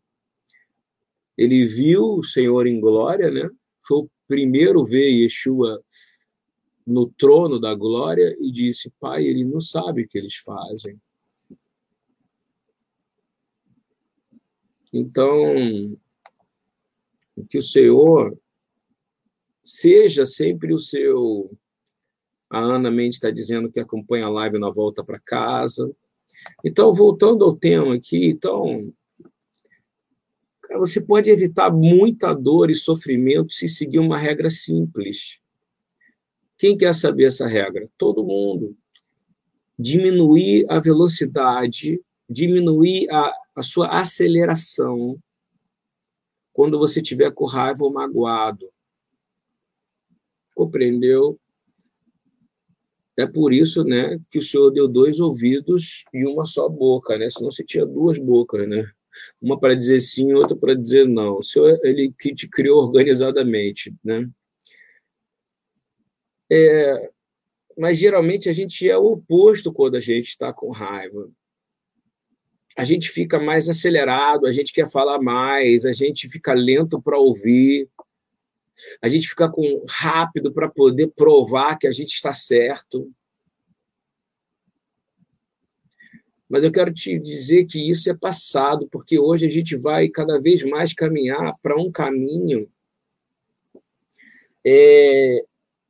Ele 1.40 1.64
viu 1.64 2.18
o 2.18 2.22
Senhor 2.22 2.66
em 2.66 2.78
glória, 2.78 3.30
né? 3.30 3.48
Foi 3.80 4.00
o 4.00 4.10
primeiro 4.28 4.84
ver 4.84 5.08
Yeshua 5.08 5.82
no 6.86 7.06
trono 7.06 7.58
da 7.58 7.74
glória 7.74 8.36
e 8.38 8.52
disse: 8.52 8.92
Pai, 9.00 9.24
ele 9.24 9.42
não 9.42 9.58
sabe 9.58 10.02
o 10.02 10.06
que 10.06 10.18
eles 10.18 10.36
fazem. 10.36 11.00
Então, 14.92 15.96
que 17.48 17.56
o 17.56 17.62
Senhor 17.62 18.38
seja 19.64 20.26
sempre 20.26 20.74
o 20.74 20.78
seu. 20.78 21.50
A 22.50 22.58
Ana 22.58 22.90
Mendes 22.90 23.16
está 23.16 23.30
dizendo 23.30 23.72
que 23.72 23.80
acompanha 23.80 24.26
a 24.26 24.30
live 24.30 24.58
na 24.58 24.68
volta 24.68 25.02
para 25.02 25.18
casa. 25.18 25.90
Então, 26.62 26.92
voltando 26.92 27.46
ao 27.46 27.56
tema 27.56 27.94
aqui, 27.94 28.26
então, 28.26 28.92
você 30.78 31.00
pode 31.00 31.28
evitar 31.30 31.70
muita 31.70 32.32
dor 32.32 32.70
e 32.70 32.74
sofrimento 32.74 33.52
se 33.52 33.68
seguir 33.68 33.98
uma 33.98 34.16
regra 34.16 34.48
simples. 34.48 35.40
Quem 36.56 36.76
quer 36.76 36.94
saber 36.94 37.24
essa 37.24 37.46
regra? 37.46 37.88
Todo 37.98 38.24
mundo. 38.24 38.76
Diminuir 39.78 40.66
a 40.68 40.78
velocidade, 40.78 42.00
diminuir 42.28 43.10
a, 43.10 43.32
a 43.56 43.62
sua 43.62 43.88
aceleração 43.88 45.18
quando 46.52 46.78
você 46.78 47.00
tiver 47.00 47.30
com 47.32 47.46
raiva 47.46 47.82
ou 47.82 47.92
magoado. 47.92 48.70
Compreendeu? 50.54 51.40
É 53.16 53.26
por 53.26 53.52
isso, 53.52 53.82
né, 53.84 54.20
que 54.30 54.38
o 54.38 54.42
Senhor 54.42 54.70
deu 54.70 54.86
dois 54.86 55.20
ouvidos 55.20 56.04
e 56.12 56.26
uma 56.26 56.44
só 56.44 56.68
boca, 56.68 57.18
né? 57.18 57.28
Senão 57.30 57.50
você 57.50 57.64
tinha 57.64 57.84
duas 57.84 58.18
bocas, 58.18 58.68
né? 58.68 58.90
Uma 59.40 59.58
para 59.58 59.74
dizer 59.74 60.00
sim, 60.00 60.32
outra 60.32 60.56
para 60.56 60.74
dizer 60.74 61.06
não. 61.08 61.38
O 61.38 61.42
Senhor, 61.42 61.78
ele 61.82 62.12
que 62.18 62.34
te 62.34 62.48
criou 62.48 62.82
organizadamente, 62.82 63.94
né? 64.04 64.28
É, 66.52 67.10
mas 67.78 67.96
geralmente 67.96 68.48
a 68.48 68.52
gente 68.52 68.88
é 68.88 68.96
o 68.96 69.12
oposto 69.12 69.72
quando 69.72 69.96
a 69.96 70.00
gente 70.00 70.28
está 70.28 70.52
com 70.52 70.70
raiva. 70.70 71.30
A 72.76 72.84
gente 72.84 73.08
fica 73.10 73.38
mais 73.38 73.68
acelerado, 73.68 74.46
a 74.46 74.52
gente 74.52 74.72
quer 74.72 74.90
falar 74.90 75.20
mais, 75.20 75.84
a 75.84 75.92
gente 75.92 76.28
fica 76.28 76.52
lento 76.52 77.00
para 77.00 77.18
ouvir, 77.18 77.88
a 79.02 79.08
gente 79.08 79.28
fica 79.28 79.50
com 79.50 79.84
rápido 79.88 80.52
para 80.52 80.68
poder 80.68 81.08
provar 81.08 81.76
que 81.76 81.86
a 81.86 81.92
gente 81.92 82.12
está 82.12 82.32
certo. 82.32 83.10
Mas 86.50 86.64
eu 86.64 86.72
quero 86.72 86.92
te 86.92 87.16
dizer 87.16 87.64
que 87.66 87.88
isso 87.88 88.10
é 88.10 88.14
passado, 88.14 88.88
porque 88.90 89.16
hoje 89.16 89.46
a 89.46 89.48
gente 89.48 89.76
vai 89.76 90.08
cada 90.08 90.40
vez 90.40 90.64
mais 90.64 90.92
caminhar 90.92 91.56
para 91.62 91.80
um 91.80 91.92
caminho 91.92 92.68
é, 94.66 95.44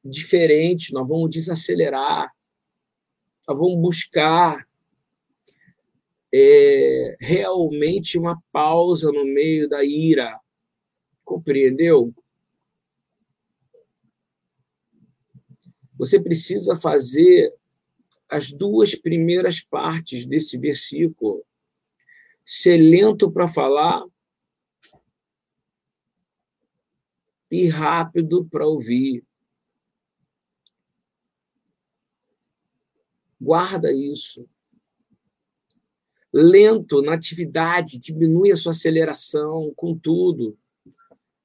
diferente, 0.04 0.92
nós 0.92 1.08
vamos 1.08 1.30
desacelerar. 1.30 2.30
vão 3.48 3.74
buscar 3.74 4.68
é, 6.32 7.16
realmente 7.18 8.18
uma 8.18 8.38
pausa 8.52 9.10
no 9.10 9.24
meio 9.24 9.66
da 9.66 9.82
ira. 9.82 10.38
Compreendeu? 11.24 12.12
Você 15.96 16.20
precisa 16.20 16.76
fazer 16.76 17.50
as 18.30 18.52
duas 18.52 18.94
primeiras 18.94 19.60
partes 19.60 20.24
desse 20.24 20.56
versículo. 20.56 21.44
Ser 22.44 22.76
lento 22.76 23.30
para 23.30 23.48
falar 23.48 24.04
e 27.50 27.66
rápido 27.66 28.44
para 28.46 28.66
ouvir. 28.66 29.24
Guarda 33.40 33.92
isso. 33.92 34.48
Lento 36.32 37.02
na 37.02 37.14
atividade, 37.14 37.98
diminui 37.98 38.52
a 38.52 38.56
sua 38.56 38.72
aceleração 38.72 39.72
com 39.74 39.98
tudo. 39.98 40.56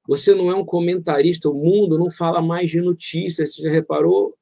Você 0.08 0.36
não 0.36 0.51
é 0.51 0.56
um 0.56 0.65
comentarista, 0.65 1.50
o 1.50 1.54
mundo 1.56 1.98
não 1.98 2.12
fala 2.12 2.42
mais 2.42 2.70
de 2.70 2.80
notícias, 2.80 3.56
você 3.56 3.63
já 3.63 3.70
reparou? 3.72 4.38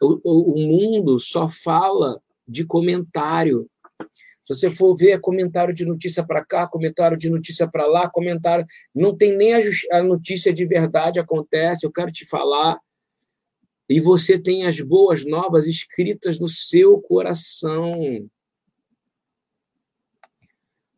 O, 0.00 0.54
o 0.54 0.68
mundo 0.68 1.18
só 1.18 1.48
fala 1.48 2.20
de 2.46 2.64
comentário. 2.64 3.68
Se 4.46 4.54
você 4.54 4.70
for 4.70 4.96
ver 4.96 5.20
comentário 5.20 5.74
de 5.74 5.84
notícia 5.84 6.24
para 6.24 6.44
cá, 6.44 6.66
comentário 6.66 7.18
de 7.18 7.28
notícia 7.28 7.68
para 7.68 7.86
lá, 7.86 8.08
comentário. 8.08 8.64
Não 8.94 9.14
tem 9.14 9.36
nem 9.36 9.54
a, 9.54 9.60
a, 9.92 10.02
notícia 10.02 10.52
de 10.52 10.64
verdade 10.64 11.18
acontece, 11.18 11.84
eu 11.84 11.92
quero 11.92 12.10
te 12.10 12.24
falar. 12.24 12.78
E 13.88 14.00
você 14.00 14.38
tem 14.38 14.66
as 14.66 14.80
boas 14.80 15.24
novas 15.24 15.66
escritas 15.66 16.38
no 16.38 16.48
seu 16.48 17.00
coração. 17.00 17.92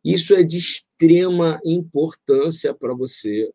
Isso 0.03 0.33
é 0.33 0.43
de 0.43 0.57
extrema 0.57 1.59
importância 1.65 2.73
para 2.73 2.93
você. 2.93 3.51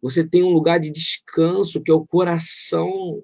Você 0.00 0.24
tem 0.24 0.44
um 0.44 0.50
lugar 0.50 0.78
de 0.78 0.90
descanso, 0.90 1.82
que 1.82 1.90
é 1.90 1.94
o 1.94 2.06
coração 2.06 3.22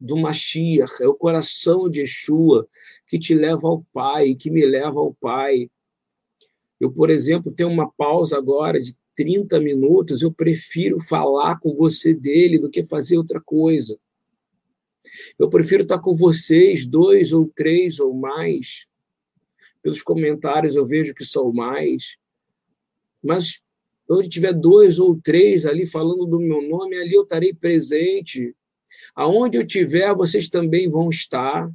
do 0.00 0.16
Mashiach, 0.16 1.02
é 1.02 1.06
o 1.06 1.14
coração 1.14 1.90
de 1.90 2.00
Yeshua 2.00 2.66
que 3.06 3.18
te 3.18 3.34
leva 3.34 3.68
ao 3.68 3.84
Pai, 3.92 4.34
que 4.34 4.50
me 4.50 4.64
leva 4.64 4.98
ao 4.98 5.12
Pai. 5.14 5.70
Eu, 6.80 6.90
por 6.90 7.10
exemplo, 7.10 7.52
tenho 7.52 7.68
uma 7.68 7.90
pausa 7.90 8.38
agora 8.38 8.80
de 8.80 8.96
30 9.14 9.60
minutos, 9.60 10.22
eu 10.22 10.32
prefiro 10.32 10.98
falar 10.98 11.58
com 11.58 11.74
você 11.74 12.14
dele 12.14 12.58
do 12.58 12.70
que 12.70 12.82
fazer 12.82 13.18
outra 13.18 13.38
coisa. 13.38 13.98
Eu 15.38 15.50
prefiro 15.50 15.82
estar 15.82 15.98
com 15.98 16.14
vocês, 16.14 16.86
dois 16.86 17.32
ou 17.32 17.46
três 17.54 18.00
ou 18.00 18.14
mais. 18.14 18.86
Pelos 19.82 20.02
comentários 20.02 20.74
eu 20.74 20.86
vejo 20.86 21.14
que 21.14 21.24
são 21.24 21.52
mais. 21.52 22.16
Mas 23.22 23.60
onde 24.08 24.28
tiver 24.28 24.52
dois 24.52 24.98
ou 24.98 25.20
três 25.20 25.66
ali 25.66 25.84
falando 25.84 26.26
do 26.26 26.40
meu 26.40 26.62
nome, 26.62 26.96
ali 26.96 27.14
eu 27.14 27.22
estarei 27.22 27.52
presente. 27.52 28.54
Aonde 29.14 29.58
eu 29.58 29.62
estiver, 29.62 30.14
vocês 30.14 30.48
também 30.48 30.90
vão 30.90 31.08
estar. 31.08 31.70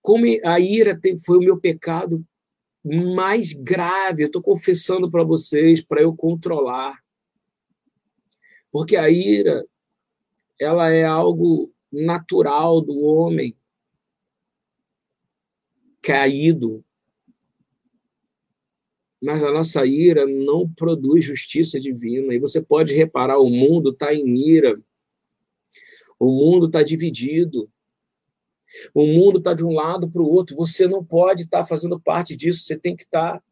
Como 0.00 0.24
a 0.44 0.60
ira 0.60 0.98
foi 1.24 1.38
o 1.38 1.42
meu 1.42 1.58
pecado 1.58 2.24
mais 2.84 3.52
grave, 3.54 4.22
eu 4.22 4.26
estou 4.26 4.42
confessando 4.42 5.10
para 5.10 5.24
vocês, 5.24 5.82
para 5.82 6.02
eu 6.02 6.14
controlar. 6.14 7.02
Porque 8.70 8.96
a 8.96 9.08
ira, 9.08 9.64
ela 10.60 10.90
é 10.90 11.04
algo 11.04 11.72
natural 11.90 12.80
do 12.80 13.00
homem 13.00 13.56
caído, 16.02 16.84
mas 19.24 19.42
a 19.42 19.50
nossa 19.50 19.86
ira 19.86 20.26
não 20.26 20.68
produz 20.68 21.24
justiça 21.24 21.80
divina. 21.80 22.34
E 22.34 22.38
você 22.38 22.60
pode 22.60 22.92
reparar, 22.92 23.38
o 23.38 23.48
mundo 23.48 23.90
está 23.90 24.12
em 24.12 24.36
ira, 24.36 24.78
o 26.20 26.26
mundo 26.26 26.66
está 26.66 26.82
dividido, 26.82 27.70
o 28.92 29.06
mundo 29.06 29.38
está 29.38 29.54
de 29.54 29.64
um 29.64 29.72
lado 29.72 30.10
para 30.10 30.20
o 30.20 30.28
outro. 30.28 30.54
Você 30.56 30.86
não 30.86 31.02
pode 31.02 31.44
estar 31.44 31.60
tá 31.60 31.66
fazendo 31.66 31.98
parte 31.98 32.36
disso, 32.36 32.60
você 32.60 32.76
tem 32.76 32.94
que 32.94 33.04
estar 33.04 33.38
tá 33.38 33.44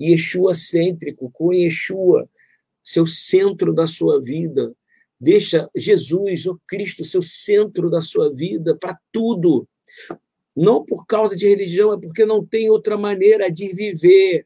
Yeshua 0.00 0.52
cêntrico, 0.52 1.30
com 1.30 1.54
Yeshua, 1.54 2.28
seu 2.82 3.06
centro 3.06 3.72
da 3.72 3.86
sua 3.86 4.20
vida. 4.20 4.74
Deixa 5.18 5.70
Jesus, 5.76 6.44
o 6.44 6.60
Cristo, 6.66 7.04
seu 7.04 7.22
centro 7.22 7.88
da 7.88 8.00
sua 8.00 8.34
vida 8.34 8.76
para 8.76 8.98
tudo. 9.12 9.66
Não 10.56 10.84
por 10.84 11.06
causa 11.06 11.36
de 11.36 11.48
religião, 11.48 11.92
é 11.92 12.00
porque 12.00 12.26
não 12.26 12.44
tem 12.44 12.68
outra 12.68 12.98
maneira 12.98 13.48
de 13.48 13.72
viver 13.72 14.44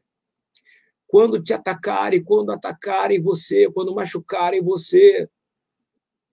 quando 1.11 1.43
te 1.43 1.53
atacarem, 1.53 2.23
quando 2.23 2.53
atacarem 2.53 3.21
você, 3.21 3.69
quando 3.69 3.93
machucarem 3.93 4.63
você, 4.63 5.29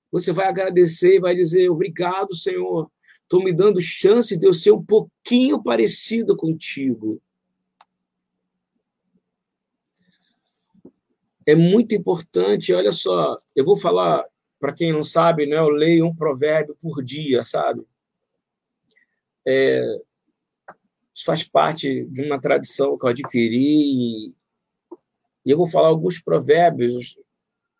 você 0.08 0.32
vai 0.32 0.46
agradecer 0.46 1.16
e 1.16 1.20
vai 1.20 1.34
dizer: 1.34 1.68
Obrigado, 1.68 2.32
Senhor. 2.36 2.88
Estou 3.24 3.42
me 3.42 3.52
dando 3.52 3.80
chance 3.80 4.38
de 4.38 4.46
eu 4.46 4.54
ser 4.54 4.70
um 4.70 4.82
pouquinho 4.82 5.60
parecido 5.60 6.36
contigo. 6.36 7.20
É 11.44 11.56
muito 11.56 11.92
importante, 11.92 12.72
olha 12.72 12.92
só, 12.92 13.36
eu 13.56 13.64
vou 13.64 13.76
falar, 13.76 14.24
para 14.60 14.72
quem 14.72 14.92
não 14.92 15.02
sabe, 15.02 15.44
né, 15.44 15.56
eu 15.56 15.70
leio 15.70 16.06
um 16.06 16.14
provérbio 16.14 16.76
por 16.80 17.02
dia, 17.02 17.44
sabe? 17.44 17.82
É, 19.44 19.82
isso 21.12 21.24
faz 21.24 21.42
parte 21.42 22.04
de 22.04 22.22
uma 22.22 22.40
tradição 22.40 22.96
que 22.96 23.04
eu 23.04 23.10
adquiri 23.10 24.37
e 25.48 25.50
eu 25.50 25.56
vou 25.56 25.66
falar 25.66 25.88
alguns 25.88 26.20
provérbios 26.20 27.18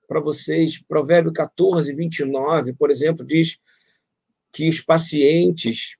para 0.08 0.20
vocês. 0.20 0.82
Provérbio 0.82 1.30
14, 1.30 1.94
29, 1.94 2.72
por 2.72 2.90
exemplo, 2.90 3.22
diz 3.22 3.60
que 4.50 4.66
os 4.70 4.80
pacientes 4.80 5.98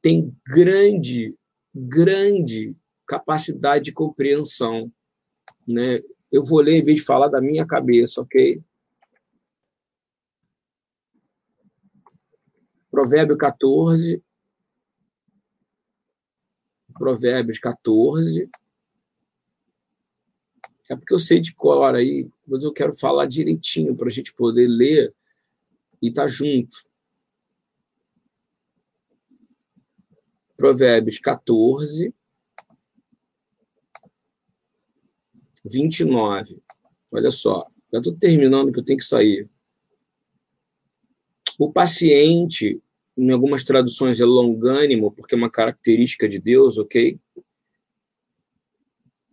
têm 0.00 0.32
grande, 0.46 1.34
grande 1.74 2.76
capacidade 3.04 3.86
de 3.86 3.92
compreensão. 3.92 4.88
Né? 5.66 5.98
Eu 6.30 6.44
vou 6.44 6.60
ler 6.60 6.76
em 6.76 6.84
vez 6.84 6.98
de 6.98 7.04
falar 7.04 7.26
da 7.26 7.40
minha 7.40 7.66
cabeça, 7.66 8.20
ok? 8.20 8.62
Provérbio 12.88 13.36
14. 13.36 14.22
Provérbios 16.96 17.58
14, 17.58 18.48
é 20.90 20.96
porque 20.96 21.14
eu 21.14 21.18
sei 21.18 21.40
de 21.40 21.54
cor 21.54 21.94
aí, 21.94 22.28
mas 22.46 22.64
eu 22.64 22.72
quero 22.72 22.92
falar 22.92 23.26
direitinho 23.26 23.94
para 23.94 24.08
a 24.08 24.10
gente 24.10 24.32
poder 24.34 24.66
ler 24.66 25.14
e 26.00 26.08
estar 26.08 26.22
tá 26.22 26.28
junto. 26.28 26.76
Provérbios 30.56 31.18
14, 31.18 32.14
29. 35.64 36.62
Olha 37.12 37.30
só, 37.30 37.66
já 37.92 37.98
estou 37.98 38.14
terminando 38.14 38.72
que 38.72 38.80
eu 38.80 38.84
tenho 38.84 38.98
que 38.98 39.04
sair. 39.04 39.48
O 41.58 41.72
paciente, 41.72 42.82
em 43.16 43.30
algumas 43.30 43.62
traduções, 43.62 44.18
é 44.20 44.24
longânimo, 44.24 45.12
porque 45.12 45.34
é 45.34 45.38
uma 45.38 45.50
característica 45.50 46.28
de 46.28 46.38
Deus, 46.38 46.78
ok? 46.78 47.18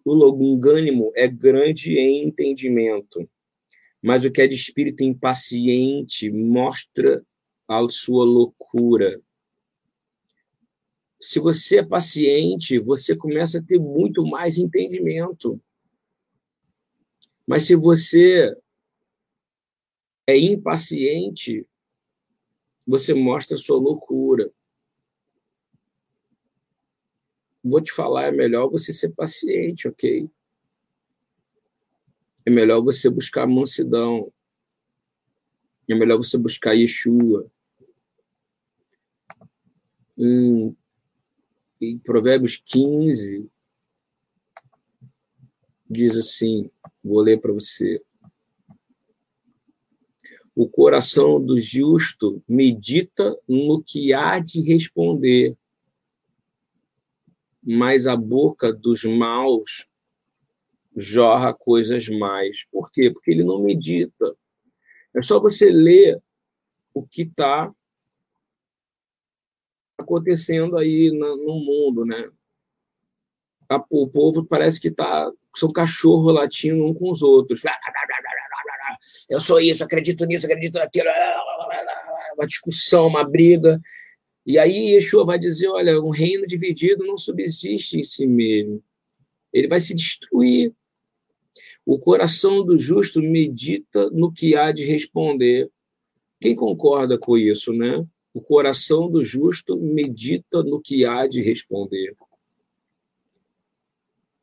O 0.09 0.13
longânimo 0.15 1.11
é 1.15 1.27
grande 1.27 1.99
em 1.99 2.23
entendimento, 2.23 3.29
mas 4.01 4.25
o 4.25 4.31
que 4.31 4.41
é 4.41 4.47
de 4.47 4.55
espírito 4.55 5.03
impaciente 5.03 6.31
mostra 6.31 7.23
a 7.67 7.87
sua 7.89 8.25
loucura. 8.25 9.21
Se 11.21 11.37
você 11.37 11.77
é 11.77 11.85
paciente, 11.85 12.79
você 12.79 13.15
começa 13.15 13.59
a 13.59 13.63
ter 13.63 13.77
muito 13.77 14.25
mais 14.25 14.57
entendimento. 14.57 15.61
Mas 17.45 17.67
se 17.67 17.75
você 17.75 18.57
é 20.25 20.35
impaciente, 20.35 21.67
você 22.83 23.13
mostra 23.13 23.53
a 23.53 23.59
sua 23.59 23.77
loucura 23.77 24.51
vou 27.63 27.81
te 27.81 27.91
falar, 27.91 28.27
é 28.27 28.31
melhor 28.31 28.69
você 28.69 28.93
ser 28.93 29.09
paciente, 29.09 29.87
ok? 29.87 30.29
É 32.45 32.49
melhor 32.49 32.81
você 32.81 33.09
buscar 33.09 33.45
mansidão. 33.45 34.31
É 35.87 35.95
melhor 35.95 36.17
você 36.17 36.37
buscar 36.37 36.73
Yeshua. 36.73 37.49
Em, 40.17 40.75
em 41.81 41.97
Provérbios 41.99 42.57
15, 42.57 43.49
diz 45.89 46.15
assim: 46.15 46.69
vou 47.03 47.21
ler 47.21 47.39
para 47.39 47.53
você. 47.53 48.03
O 50.55 50.67
coração 50.67 51.39
do 51.43 51.59
justo 51.59 52.43
medita 52.47 53.39
no 53.47 53.81
que 53.81 54.13
há 54.13 54.39
de 54.39 54.61
responder, 54.61 55.57
mas 57.71 58.07
a 58.07 58.15
boca 58.15 58.73
dos 58.73 59.03
maus 59.03 59.87
jorra 60.95 61.53
coisas 61.53 62.07
mais. 62.09 62.65
Por 62.71 62.91
quê? 62.91 63.11
Porque 63.11 63.29
ele 63.29 63.43
não 63.43 63.61
medita. 63.61 64.35
É 65.15 65.21
só 65.21 65.39
você 65.39 65.69
ler 65.69 66.19
o 66.93 67.05
que 67.05 67.21
está 67.21 67.71
acontecendo 69.97 70.77
aí 70.77 71.11
no 71.11 71.63
mundo, 71.63 72.05
né? 72.05 72.29
O 73.91 74.07
povo 74.07 74.43
parece 74.43 74.81
que 74.81 74.89
tá 74.89 75.31
são 75.55 75.71
cachorro 75.71 76.31
latindo 76.31 76.83
um 76.85 76.93
com 76.93 77.11
os 77.11 77.21
outros 77.21 77.61
eu 79.29 79.39
sou 79.39 79.59
isso, 79.59 79.83
acredito 79.83 80.25
nisso, 80.25 80.45
acredito 80.45 80.79
naquilo, 80.79 81.07
uma 82.35 82.47
discussão, 82.47 83.07
uma 83.07 83.23
briga. 83.23 83.79
E 84.45 84.57
aí 84.57 84.93
Yeshua 84.93 85.25
vai 85.25 85.37
dizer: 85.37 85.67
olha, 85.67 86.01
um 86.01 86.09
reino 86.09 86.45
dividido 86.45 87.05
não 87.05 87.17
subsiste 87.17 87.99
em 87.99 88.03
si 88.03 88.25
mesmo. 88.25 88.83
Ele 89.53 89.67
vai 89.67 89.79
se 89.79 89.95
destruir. 89.95 90.73
O 91.85 91.97
coração 91.97 92.63
do 92.63 92.77
justo 92.77 93.21
medita 93.21 94.09
no 94.11 94.31
que 94.31 94.55
há 94.55 94.71
de 94.71 94.83
responder. 94.83 95.69
Quem 96.39 96.55
concorda 96.55 97.17
com 97.17 97.37
isso, 97.37 97.73
né? 97.73 98.05
O 98.33 98.41
coração 98.41 99.09
do 99.09 99.23
justo 99.23 99.75
medita 99.77 100.63
no 100.63 100.79
que 100.79 101.03
há 101.03 101.27
de 101.27 101.41
responder. 101.41 102.15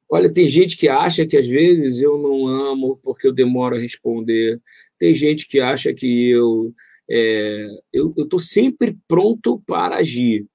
Olha, 0.08 0.32
tem 0.32 0.48
gente 0.48 0.76
que 0.76 0.88
acha 0.88 1.26
que 1.26 1.36
às 1.36 1.48
vezes 1.48 2.00
eu 2.00 2.16
não 2.18 2.46
amo 2.46 2.96
porque 3.02 3.26
eu 3.26 3.32
demoro 3.32 3.76
a 3.76 3.78
responder. 3.78 4.60
Tem 4.98 5.14
gente 5.14 5.48
que 5.48 5.60
acha 5.60 5.92
que 5.92 6.30
eu 6.30 6.72
é, 7.08 7.66
eu 7.92 8.12
estou 8.16 8.38
sempre 8.38 8.98
pronto 9.06 9.62
para 9.66 9.96
agir. 9.96 10.46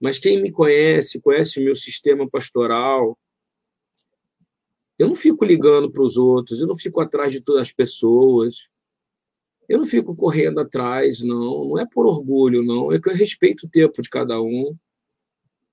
Mas 0.00 0.18
quem 0.18 0.40
me 0.42 0.50
conhece, 0.50 1.20
conhece 1.20 1.60
o 1.60 1.64
meu 1.64 1.74
sistema 1.74 2.28
pastoral, 2.28 3.18
eu 4.98 5.08
não 5.08 5.14
fico 5.14 5.44
ligando 5.44 5.90
para 5.90 6.02
os 6.02 6.16
outros, 6.16 6.60
eu 6.60 6.66
não 6.66 6.76
fico 6.76 7.00
atrás 7.00 7.32
de 7.32 7.40
todas 7.40 7.62
as 7.62 7.72
pessoas, 7.72 8.68
eu 9.68 9.78
não 9.78 9.86
fico 9.86 10.14
correndo 10.14 10.60
atrás, 10.60 11.20
não. 11.20 11.68
Não 11.68 11.78
é 11.78 11.86
por 11.86 12.06
orgulho, 12.06 12.62
não. 12.62 12.92
É 12.92 13.00
que 13.00 13.08
eu 13.08 13.14
respeito 13.14 13.66
o 13.66 13.68
tempo 13.68 14.00
de 14.02 14.08
cada 14.08 14.40
um. 14.40 14.76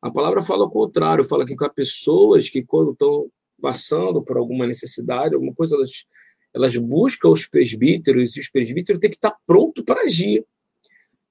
A 0.02 0.10
palavra 0.10 0.41
fala 0.41 0.65
o 0.65 0.69
contrário, 0.69 1.26
fala 1.26 1.45
que 1.45 1.56
as 1.60 1.74
pessoas 1.74 2.50
que, 2.50 2.63
quando 2.63 2.91
estão 2.91 3.30
passando 3.62 4.24
por 4.24 4.38
alguma 4.38 4.65
necessidade, 4.65 5.36
alguma 5.36 5.54
coisa, 5.54 5.76
elas, 5.76 6.06
elas 6.53 6.75
buscam 6.75 7.29
os 7.29 7.47
presbíteros, 7.47 8.35
e 8.35 8.39
os 8.39 8.49
presbíteros 8.49 8.99
têm 8.99 9.09
que 9.09 9.15
estar 9.15 9.35
pronto 9.45 9.83
para 9.83 10.01
agir. 10.01 10.45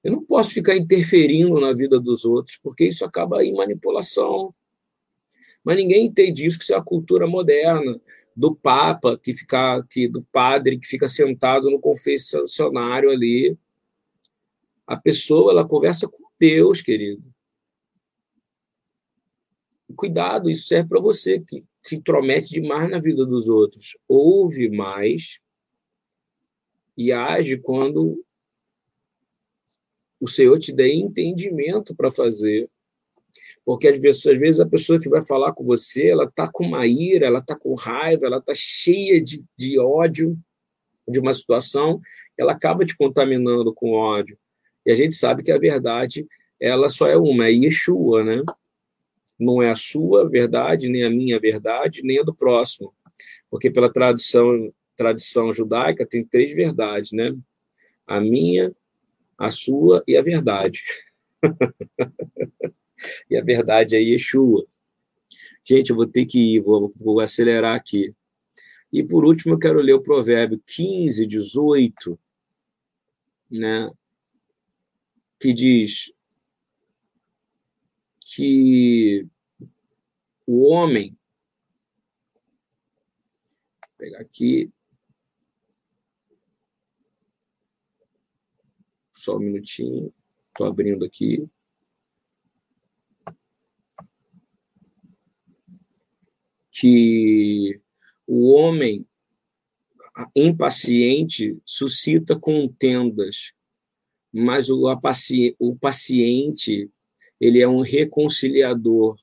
Eu 0.03 0.13
não 0.13 0.23
posso 0.25 0.49
ficar 0.49 0.75
interferindo 0.75 1.59
na 1.59 1.73
vida 1.73 1.99
dos 1.99 2.25
outros, 2.25 2.57
porque 2.57 2.85
isso 2.85 3.05
acaba 3.05 3.43
em 3.43 3.53
manipulação. 3.53 4.53
Mas 5.63 5.77
ninguém 5.77 6.07
entende 6.07 6.45
isso, 6.45 6.57
que 6.57 6.63
isso 6.63 6.73
é 6.73 6.77
a 6.77 6.81
cultura 6.81 7.27
moderna 7.27 8.01
do 8.35 8.55
papa 8.55 9.17
que 9.17 9.33
fica 9.33 9.83
que 9.83 10.07
do 10.07 10.23
padre 10.23 10.79
que 10.79 10.87
fica 10.87 11.07
sentado 11.07 11.69
no 11.69 11.79
confessionário 11.79 13.11
ali. 13.11 13.55
A 14.87 14.97
pessoa 14.97 15.51
ela 15.51 15.67
conversa 15.67 16.07
com 16.07 16.23
Deus, 16.39 16.81
querido. 16.81 17.23
Cuidado, 19.95 20.49
isso 20.49 20.67
serve 20.67 20.89
para 20.89 21.01
você 21.01 21.39
que 21.39 21.63
se 21.81 21.95
intromete 21.95 22.49
demais 22.49 22.89
na 22.89 22.99
vida 22.99 23.25
dos 23.25 23.49
outros. 23.49 23.97
Ouve 24.07 24.69
mais 24.69 25.39
e 26.97 27.11
age 27.11 27.57
quando 27.57 28.23
o 30.19 30.27
Senhor 30.27 30.59
te 30.59 30.71
der 30.71 30.89
entendimento 30.89 31.95
para 31.95 32.11
fazer. 32.11 32.69
Porque 33.65 33.87
às 33.87 33.99
vezes, 33.99 34.25
às 34.25 34.39
vezes 34.39 34.59
a 34.59 34.67
pessoa 34.67 34.99
que 34.99 35.09
vai 35.09 35.23
falar 35.23 35.53
com 35.53 35.63
você, 35.63 36.09
ela 36.09 36.25
está 36.25 36.47
com 36.51 36.65
uma 36.65 36.85
ira, 36.85 37.25
ela 37.25 37.39
está 37.39 37.55
com 37.55 37.73
raiva, 37.73 38.25
ela 38.25 38.37
está 38.37 38.53
cheia 38.55 39.21
de, 39.21 39.43
de 39.57 39.79
ódio 39.79 40.37
de 41.07 41.19
uma 41.19 41.33
situação, 41.33 41.99
ela 42.37 42.53
acaba 42.53 42.85
te 42.85 42.95
contaminando 42.95 43.73
com 43.73 43.93
ódio. 43.93 44.37
E 44.85 44.91
a 44.91 44.95
gente 44.95 45.15
sabe 45.15 45.43
que 45.43 45.51
a 45.51 45.57
verdade, 45.57 46.27
ela 46.59 46.89
só 46.89 47.07
é 47.07 47.17
uma, 47.17 47.47
é 47.47 47.51
Yeshua, 47.51 48.23
né? 48.23 48.43
Não 49.41 49.61
é 49.61 49.71
a 49.71 49.75
sua 49.75 50.29
verdade, 50.29 50.89
nem 50.89 51.03
a 51.03 51.09
minha 51.09 51.39
verdade, 51.39 52.01
nem 52.03 52.19
a 52.19 52.23
do 52.23 52.33
próximo. 52.33 52.93
Porque 53.49 53.69
pela 53.69 53.91
tradição, 53.91 54.73
tradição 54.95 55.51
judaica 55.51 56.05
tem 56.05 56.23
três 56.23 56.53
verdades, 56.53 57.11
né? 57.11 57.35
A 58.07 58.19
minha, 58.19 58.73
a 59.37 59.51
sua 59.51 60.03
e 60.07 60.15
a 60.15 60.21
verdade. 60.21 60.83
e 63.29 63.37
a 63.37 63.43
verdade 63.43 63.95
é 63.95 63.99
Yeshua. 63.99 64.65
Gente, 65.63 65.89
eu 65.89 65.95
vou 65.95 66.07
ter 66.07 66.25
que 66.25 66.55
ir, 66.55 66.61
vou, 66.61 66.93
vou 66.95 67.19
acelerar 67.19 67.75
aqui. 67.75 68.13
E 68.91 69.03
por 69.03 69.25
último, 69.25 69.53
eu 69.53 69.59
quero 69.59 69.79
ler 69.79 69.93
o 69.93 70.03
provérbio 70.03 70.61
15, 70.65 71.25
18, 71.25 72.19
né? 73.49 73.89
que 75.41 75.51
diz: 75.51 76.13
que 78.33 79.27
o 80.47 80.69
homem. 80.69 81.17
Vou 83.81 83.97
pegar 83.97 84.21
aqui. 84.21 84.71
Só 89.11 89.35
um 89.35 89.39
minutinho. 89.39 90.13
Estou 90.47 90.67
abrindo 90.67 91.03
aqui. 91.03 91.45
Que 96.71 97.81
o 98.25 98.53
homem 98.53 99.05
impaciente 100.33 101.61
suscita 101.65 102.39
contendas, 102.39 103.53
mas 104.31 104.69
o, 104.69 104.83
o 105.59 105.75
paciente 105.75 106.89
ele 107.41 107.59
é 107.59 107.67
um 107.67 107.81
reconciliador. 107.81 109.17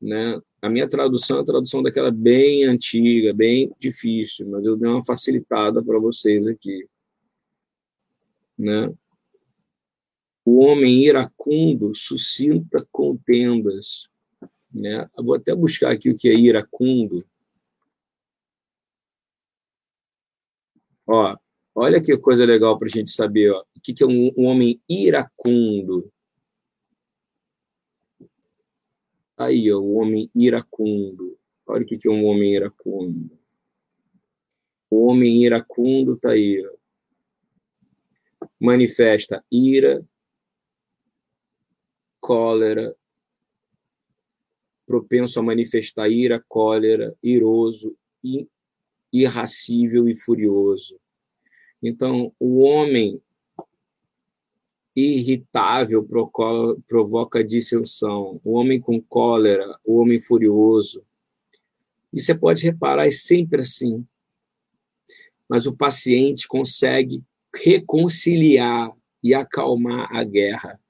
Né? 0.00 0.38
A 0.60 0.68
minha 0.68 0.86
tradução 0.86 1.38
é 1.38 1.40
a 1.40 1.44
tradução 1.44 1.82
daquela 1.82 2.10
bem 2.10 2.64
antiga, 2.64 3.32
bem 3.32 3.72
difícil, 3.80 4.46
mas 4.50 4.62
eu 4.66 4.76
dei 4.76 4.86
uma 4.86 5.02
facilitada 5.02 5.82
para 5.82 5.98
vocês 5.98 6.46
aqui. 6.46 6.86
Né? 8.58 8.94
O 10.44 10.58
homem 10.62 11.02
iracundo 11.04 11.94
suscita 11.94 12.86
contendas. 12.92 14.10
Né? 14.70 15.08
Eu 15.16 15.24
vou 15.24 15.36
até 15.36 15.54
buscar 15.54 15.92
aqui 15.92 16.10
o 16.10 16.16
que 16.16 16.28
é 16.28 16.34
iracundo. 16.34 17.16
Ó, 21.06 21.34
olha 21.74 22.02
que 22.02 22.14
coisa 22.18 22.44
legal 22.44 22.76
para 22.76 22.88
a 22.88 22.90
gente 22.90 23.10
saber. 23.10 23.52
Ó. 23.52 23.64
O 23.74 23.80
que, 23.80 24.02
é 24.02 24.06
um, 24.06 24.32
um 24.36 24.44
homem 24.46 24.80
iracundo? 24.86 26.12
Aí, 29.46 29.72
ó, 29.72 29.78
o 29.78 29.94
homem 29.94 30.28
iracundo. 30.34 31.38
Olha 31.66 31.84
o 31.84 31.86
que 31.86 32.08
é 32.08 32.10
um 32.10 32.24
homem 32.24 32.54
iracundo. 32.54 33.38
O 34.90 35.06
homem 35.06 35.44
iracundo 35.44 36.14
está 36.14 36.30
aí. 36.30 36.66
Ó. 36.66 38.48
Manifesta 38.58 39.44
ira, 39.50 40.04
cólera, 42.18 42.96
propenso 44.84 45.38
a 45.38 45.42
manifestar 45.44 46.08
ira, 46.08 46.44
cólera, 46.48 47.16
iroso, 47.22 47.96
irracível 49.12 50.08
e 50.08 50.14
furioso. 50.16 50.98
Então, 51.80 52.34
o 52.40 52.62
homem 52.62 53.22
irritável 54.96 56.06
provoca 56.86 57.44
dissensão, 57.44 58.40
o 58.42 58.52
homem 58.52 58.80
com 58.80 59.00
cólera, 59.00 59.78
o 59.84 60.00
homem 60.00 60.18
furioso. 60.18 61.04
E 62.12 62.20
você 62.20 62.34
pode 62.34 62.62
reparar, 62.62 63.06
é 63.06 63.10
sempre 63.10 63.60
assim. 63.60 64.06
Mas 65.46 65.66
o 65.66 65.76
paciente 65.76 66.48
consegue 66.48 67.22
reconciliar 67.54 68.90
e 69.22 69.34
acalmar 69.34 70.08
a 70.16 70.24
guerra. 70.24 70.80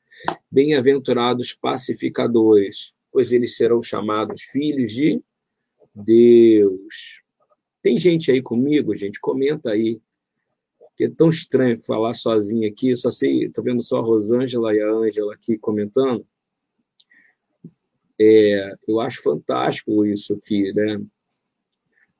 Bem-aventurados 0.50 1.52
pacificadores, 1.52 2.94
pois 3.10 3.32
eles 3.32 3.56
serão 3.56 3.82
chamados 3.82 4.42
filhos 4.42 4.92
de 4.92 5.20
Deus. 5.92 7.22
Tem 7.82 7.98
gente 7.98 8.30
aí 8.30 8.40
comigo, 8.40 8.94
gente? 8.94 9.20
Comenta 9.20 9.70
aí 9.70 10.00
que 10.96 11.04
é 11.04 11.10
tão 11.10 11.28
estranho 11.28 11.78
falar 11.78 12.14
sozinho 12.14 12.68
aqui, 12.68 12.96
só 12.96 13.10
sei, 13.10 13.44
estou 13.44 13.62
vendo 13.62 13.82
só 13.82 13.98
a 13.98 14.02
Rosângela 14.02 14.74
e 14.74 14.80
a 14.80 14.90
Ângela 14.90 15.34
aqui 15.34 15.58
comentando. 15.58 16.26
É, 18.18 18.74
eu 18.88 18.98
acho 19.00 19.22
fantástico 19.22 20.06
isso 20.06 20.34
aqui, 20.34 20.72
né? 20.72 20.98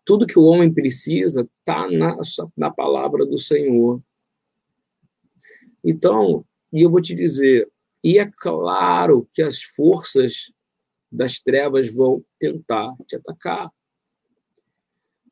Tudo 0.04 0.26
que 0.26 0.38
o 0.38 0.44
homem 0.44 0.72
precisa 0.72 1.40
está 1.40 1.90
na, 1.90 2.18
na 2.56 2.70
palavra 2.70 3.24
do 3.24 3.38
Senhor. 3.38 4.00
Então, 5.82 6.44
e 6.72 6.82
eu 6.82 6.90
vou 6.90 7.00
te 7.00 7.14
dizer, 7.14 7.68
e 8.04 8.18
é 8.18 8.30
claro 8.30 9.26
que 9.32 9.40
as 9.40 9.62
forças 9.62 10.52
das 11.10 11.40
trevas 11.40 11.92
vão 11.94 12.22
tentar 12.38 12.94
te 13.06 13.16
atacar. 13.16 13.70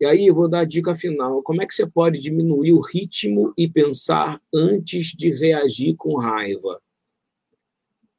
E 0.00 0.06
aí 0.06 0.26
eu 0.26 0.34
vou 0.34 0.48
dar 0.48 0.60
a 0.60 0.64
dica 0.64 0.94
final. 0.94 1.42
Como 1.42 1.62
é 1.62 1.66
que 1.66 1.74
você 1.74 1.86
pode 1.86 2.20
diminuir 2.20 2.72
o 2.72 2.80
ritmo 2.80 3.54
e 3.56 3.68
pensar 3.68 4.42
antes 4.52 5.06
de 5.06 5.30
reagir 5.30 5.94
com 5.96 6.16
raiva? 6.16 6.82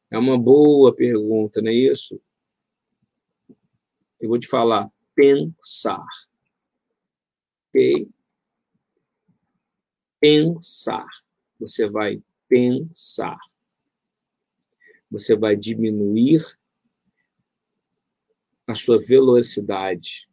É 0.10 0.18
uma 0.18 0.38
boa 0.38 0.96
pergunta, 0.96 1.62
não 1.62 1.70
é 1.70 1.74
isso? 1.74 2.22
Eu 4.20 4.30
vou 4.30 4.40
te 4.40 4.48
falar, 4.48 4.90
pensar. 5.14 6.06
Ok? 7.70 8.08
Pensar. 10.20 11.08
Você 11.60 11.90
vai 11.90 12.22
pensar. 12.48 13.38
Você 15.12 15.36
vai 15.36 15.56
diminuir 15.56 16.42
a 18.68 18.74
sua 18.74 18.98
velocidade. 18.98 20.30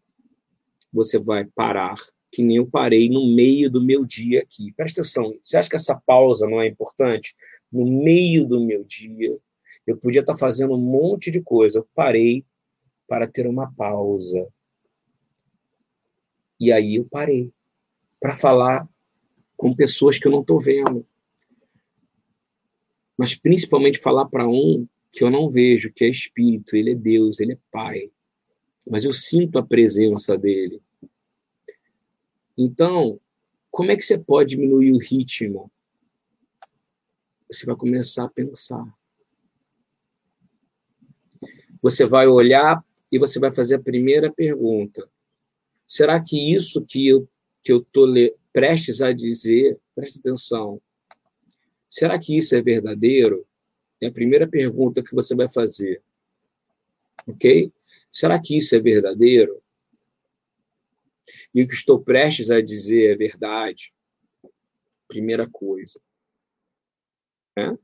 Você 0.92 1.18
vai 1.18 1.44
parar, 1.44 1.96
que 2.30 2.42
nem 2.42 2.56
eu 2.56 2.66
parei 2.66 3.08
no 3.08 3.26
meio 3.34 3.70
do 3.70 3.82
meu 3.82 4.04
dia 4.04 4.40
aqui. 4.40 4.72
Presta 4.72 5.00
atenção, 5.00 5.38
você 5.42 5.56
acha 5.56 5.68
que 5.68 5.76
essa 5.76 6.00
pausa 6.06 6.46
não 6.46 6.60
é 6.60 6.66
importante? 6.66 7.34
No 7.70 7.86
meio 7.86 8.46
do 8.46 8.60
meu 8.60 8.84
dia, 8.84 9.30
eu 9.86 9.96
podia 9.96 10.20
estar 10.20 10.36
fazendo 10.36 10.74
um 10.74 10.80
monte 10.80 11.30
de 11.30 11.40
coisa. 11.40 11.78
Eu 11.78 11.88
parei 11.94 12.44
para 13.08 13.26
ter 13.26 13.46
uma 13.46 13.72
pausa. 13.74 14.48
E 16.58 16.70
aí 16.70 16.96
eu 16.96 17.06
parei 17.10 17.52
para 18.20 18.34
falar 18.34 18.88
com 19.56 19.74
pessoas 19.74 20.18
que 20.18 20.26
eu 20.26 20.32
não 20.32 20.40
estou 20.40 20.60
vendo. 20.60 21.06
Mas 23.18 23.34
principalmente 23.34 23.98
falar 23.98 24.26
para 24.26 24.46
um 24.48 24.86
que 25.10 25.22
eu 25.22 25.30
não 25.30 25.50
vejo, 25.50 25.92
que 25.92 26.04
é 26.04 26.08
Espírito, 26.08 26.74
ele 26.74 26.92
é 26.92 26.94
Deus, 26.94 27.40
ele 27.40 27.52
é 27.52 27.58
Pai 27.70 28.10
mas 28.92 29.06
eu 29.06 29.12
sinto 29.14 29.58
a 29.58 29.66
presença 29.66 30.36
dele. 30.36 30.82
Então, 32.58 33.18
como 33.70 33.90
é 33.90 33.96
que 33.96 34.02
você 34.02 34.18
pode 34.18 34.50
diminuir 34.50 34.92
o 34.92 34.98
ritmo? 34.98 35.72
Você 37.50 37.64
vai 37.64 37.74
começar 37.74 38.24
a 38.24 38.28
pensar. 38.28 38.84
Você 41.80 42.04
vai 42.04 42.26
olhar 42.26 42.84
e 43.10 43.18
você 43.18 43.40
vai 43.40 43.50
fazer 43.50 43.76
a 43.76 43.82
primeira 43.82 44.30
pergunta. 44.30 45.10
Será 45.88 46.22
que 46.22 46.54
isso 46.54 46.84
que 46.84 47.08
eu 47.08 47.26
que 47.62 47.72
eu 47.72 47.80
tô 47.80 48.06
prestes 48.52 49.00
a 49.00 49.10
dizer, 49.12 49.78
preste 49.94 50.18
atenção. 50.18 50.82
Será 51.88 52.18
que 52.18 52.36
isso 52.36 52.54
é 52.54 52.60
verdadeiro? 52.60 53.46
É 54.02 54.08
a 54.08 54.12
primeira 54.12 54.46
pergunta 54.46 55.02
que 55.02 55.14
você 55.14 55.34
vai 55.34 55.48
fazer. 55.48 56.02
OK? 57.26 57.72
Será 58.12 58.38
que 58.38 58.58
isso 58.58 58.76
é 58.76 58.78
verdadeiro? 58.78 59.62
E 61.54 61.62
o 61.62 61.66
que 61.66 61.72
estou 61.72 61.98
prestes 61.98 62.50
a 62.50 62.60
dizer 62.60 63.14
é 63.14 63.16
verdade? 63.16 63.94
Primeira 65.08 65.48
coisa. 65.48 65.98
Né? 67.56 67.76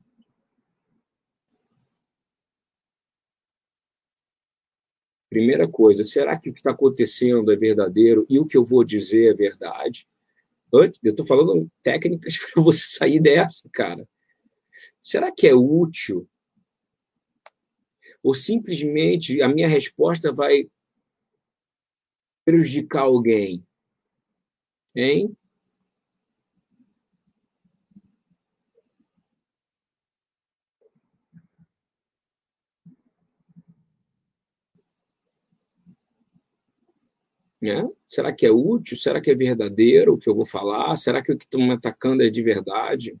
Primeira 5.29 5.67
coisa, 5.67 6.05
será 6.05 6.39
que 6.39 6.49
o 6.49 6.53
que 6.53 6.59
está 6.59 6.71
acontecendo 6.71 7.51
é 7.51 7.55
verdadeiro 7.55 8.25
e 8.29 8.39
o 8.39 8.45
que 8.45 8.57
eu 8.57 8.65
vou 8.65 8.83
dizer 8.83 9.31
é 9.31 9.35
verdade? 9.35 10.07
Antes, 10.73 10.99
eu 11.03 11.11
estou 11.11 11.25
falando 11.25 11.69
técnicas 11.83 12.37
para 12.53 12.63
você 12.63 12.85
sair 12.97 13.19
dessa, 13.19 13.67
cara. 13.71 14.07
Será 15.01 15.31
que 15.31 15.47
é 15.47 15.55
útil 15.55 16.27
ou 18.23 18.33
simplesmente 18.33 19.41
a 19.41 19.47
minha 19.47 19.67
resposta 19.67 20.31
vai 20.33 20.69
prejudicar 22.45 23.03
alguém? 23.03 23.65
Hein? 24.95 25.35
Né? 37.61 37.87
Será 38.07 38.33
que 38.33 38.45
é 38.45 38.51
útil? 38.51 38.95
Será 38.97 39.19
que 39.19 39.29
é 39.29 39.35
verdadeiro 39.35 40.13
o 40.13 40.17
que 40.17 40.29
eu 40.29 40.35
vou 40.35 40.45
falar? 40.45 40.95
Será 40.95 41.21
que 41.21 41.31
o 41.31 41.37
que 41.37 41.43
estão 41.43 41.61
me 41.61 41.73
atacando 41.73 42.23
é 42.23 42.29
de 42.29 42.41
verdade? 42.41 43.17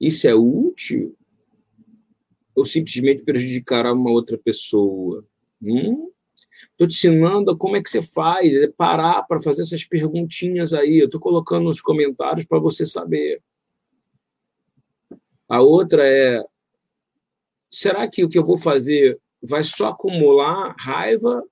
Isso 0.00 0.26
é 0.28 0.34
útil? 0.34 1.16
Ou 2.54 2.64
simplesmente 2.64 3.24
prejudicará 3.24 3.92
uma 3.92 4.10
outra 4.10 4.38
pessoa? 4.38 5.24
Hum? 5.62 6.10
Estou 6.70 6.86
te 6.88 6.94
ensinando 6.94 7.56
como 7.56 7.76
é 7.76 7.82
que 7.82 7.90
você 7.90 8.02
faz, 8.02 8.54
é 8.54 8.68
parar 8.68 9.22
para 9.24 9.40
fazer 9.40 9.62
essas 9.62 9.84
perguntinhas 9.84 10.72
aí. 10.72 10.98
Eu 10.98 11.06
estou 11.06 11.20
colocando 11.20 11.64
nos 11.64 11.80
comentários 11.80 12.46
para 12.46 12.58
você 12.58 12.84
saber. 12.84 13.42
A 15.48 15.60
outra 15.60 16.06
é: 16.06 16.42
será 17.70 18.08
que 18.08 18.24
o 18.24 18.28
que 18.28 18.38
eu 18.38 18.44
vou 18.44 18.58
fazer 18.58 19.20
vai 19.42 19.62
só 19.62 19.88
acumular 19.88 20.74
raiva 20.78 21.42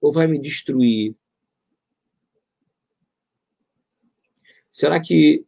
ou 0.00 0.12
vai 0.12 0.26
me 0.26 0.38
destruir? 0.38 1.14
Será 4.70 4.98
que 4.98 5.44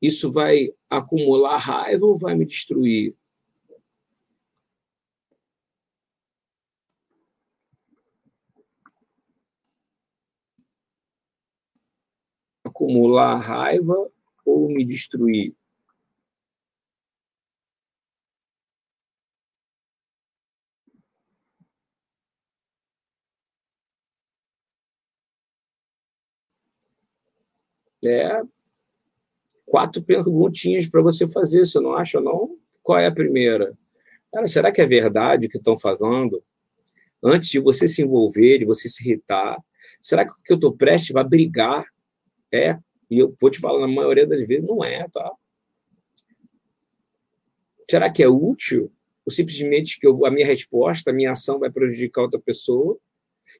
isso 0.00 0.30
vai 0.32 0.72
acumular 0.88 1.56
raiva 1.56 2.06
ou 2.06 2.16
vai 2.16 2.34
me 2.34 2.44
destruir? 2.44 3.14
Acumular 12.64 13.36
raiva 13.38 14.10
ou 14.46 14.68
me 14.68 14.84
destruir? 14.84 15.54
É, 28.04 28.42
quatro 29.68 30.02
perguntinhas 30.02 30.86
para 30.86 31.02
você 31.02 31.28
fazer, 31.28 31.60
você 31.60 31.78
não 31.78 31.94
acha, 31.94 32.20
não? 32.20 32.56
Qual 32.82 32.98
é 32.98 33.06
a 33.06 33.12
primeira? 33.12 33.76
Cara, 34.32 34.46
será 34.46 34.72
que 34.72 34.80
é 34.80 34.86
verdade 34.86 35.46
o 35.46 35.50
que 35.50 35.58
estão 35.58 35.78
fazendo? 35.78 36.42
Antes 37.22 37.48
de 37.48 37.60
você 37.60 37.86
se 37.86 38.02
envolver, 38.02 38.58
de 38.58 38.64
você 38.64 38.88
se 38.88 39.06
irritar, 39.06 39.58
será 40.02 40.24
que 40.24 40.32
o 40.32 40.42
que 40.42 40.52
eu 40.52 40.56
estou 40.56 40.76
prestes 40.76 41.12
vai 41.12 41.24
brigar? 41.24 41.84
É, 42.52 42.78
e 43.10 43.18
eu 43.18 43.34
vou 43.40 43.50
te 43.50 43.60
falar, 43.60 43.80
na 43.80 43.88
maioria 43.88 44.26
das 44.26 44.46
vezes, 44.46 44.66
não 44.66 44.82
é, 44.84 45.06
tá? 45.08 45.30
Será 47.90 48.10
que 48.10 48.22
é 48.22 48.28
útil? 48.28 48.92
Ou 49.24 49.32
simplesmente 49.32 49.98
que 49.98 50.06
eu, 50.06 50.24
a 50.24 50.30
minha 50.30 50.46
resposta, 50.46 51.10
a 51.10 51.14
minha 51.14 51.32
ação 51.32 51.58
vai 51.58 51.70
prejudicar 51.70 52.22
outra 52.22 52.40
pessoa? 52.40 52.98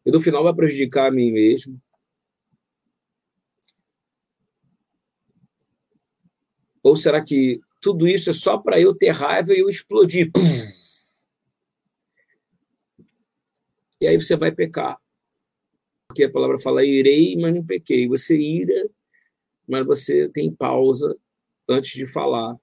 E 0.05 0.11
no 0.11 0.21
final 0.21 0.43
vai 0.43 0.55
prejudicar 0.55 1.09
a 1.09 1.11
mim 1.11 1.33
mesmo? 1.33 1.81
Ou 6.89 6.97
será 6.97 7.23
que 7.23 7.61
tudo 7.83 8.09
isso 8.09 8.31
é 8.31 8.33
só 8.33 8.57
para 8.57 8.81
eu 8.81 8.95
ter 8.95 9.11
raiva 9.11 9.53
e 9.53 9.59
eu 9.59 9.69
explodir? 9.69 10.33
Pum! 10.33 10.41
E 14.01 14.07
aí 14.07 14.19
você 14.19 14.35
vai 14.37 14.51
pecar. 14.51 14.99
Porque 16.07 16.25
a 16.25 16.31
palavra 16.31 16.59
fala 16.59 16.83
irei, 16.83 17.37
mas 17.37 17.55
não 17.55 17.63
pequei. 17.63 18.09
Você 18.09 18.39
ira, 18.39 18.89
mas 19.69 19.85
você 19.85 20.31
tem 20.31 20.51
pausa 20.51 21.15
antes 21.69 21.93
de 21.93 22.07
falar. 22.07 22.57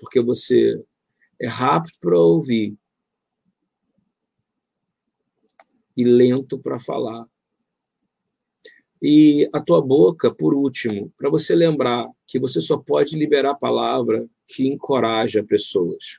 Porque 0.00 0.20
você 0.20 0.82
é 1.40 1.46
rápido 1.46 1.94
para 2.00 2.18
ouvir 2.18 2.76
e 5.96 6.02
lento 6.02 6.58
para 6.58 6.80
falar. 6.80 7.24
E 9.02 9.48
a 9.52 9.60
tua 9.60 9.80
boca, 9.80 10.32
por 10.32 10.54
último, 10.54 11.12
para 11.16 11.30
você 11.30 11.54
lembrar 11.54 12.08
que 12.26 12.38
você 12.38 12.60
só 12.60 12.76
pode 12.76 13.16
liberar 13.16 13.50
a 13.50 13.54
palavra 13.54 14.28
que 14.46 14.66
encoraja 14.66 15.42
pessoas. 15.42 16.18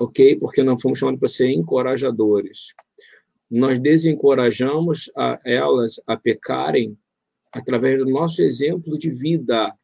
Ok? 0.00 0.36
Porque 0.36 0.62
nós 0.62 0.80
fomos 0.80 0.98
chamados 0.98 1.18
para 1.18 1.28
ser 1.28 1.50
encorajadores. 1.50 2.72
Nós 3.50 3.78
desencorajamos 3.80 5.10
a 5.16 5.40
elas 5.44 6.00
a 6.06 6.16
pecarem 6.16 6.96
através 7.52 7.98
do 7.98 8.08
nosso 8.08 8.42
exemplo 8.42 8.96
de 8.96 9.10
vida. 9.10 9.76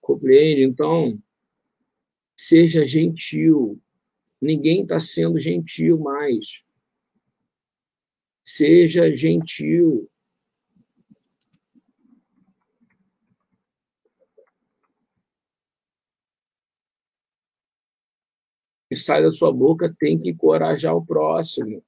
Compreende? 0.00 0.62
Então, 0.62 1.18
Seja 2.42 2.86
gentil. 2.86 3.78
Ninguém 4.40 4.80
está 4.82 4.98
sendo 4.98 5.38
gentil 5.38 5.98
mais. 5.98 6.64
Seja 8.52 9.16
gentil. 9.16 10.10
que 18.88 18.96
sai 18.96 19.22
da 19.22 19.30
sua 19.30 19.52
boca 19.52 19.94
tem 20.00 20.20
que 20.20 20.30
encorajar 20.30 20.96
o 20.96 21.06
próximo. 21.06 21.80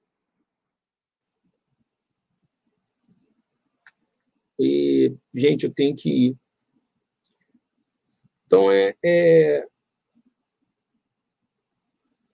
E, 4.56 5.12
gente, 5.34 5.64
eu 5.64 5.74
tenho 5.74 5.96
que 5.96 6.28
ir. 6.28 6.36
Então, 8.46 8.70
é, 8.70 8.94
é, 9.04 9.66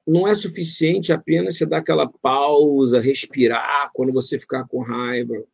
não 0.08 0.26
é 0.26 0.34
suficiente 0.34 1.12
apenas 1.12 1.58
você 1.58 1.66
dar 1.66 1.78
aquela 1.78 2.08
pausa, 2.08 2.98
respirar 2.98 3.90
quando 3.92 4.10
você 4.10 4.38
ficar 4.38 4.66
com 4.66 4.80
raiva. 4.80 5.44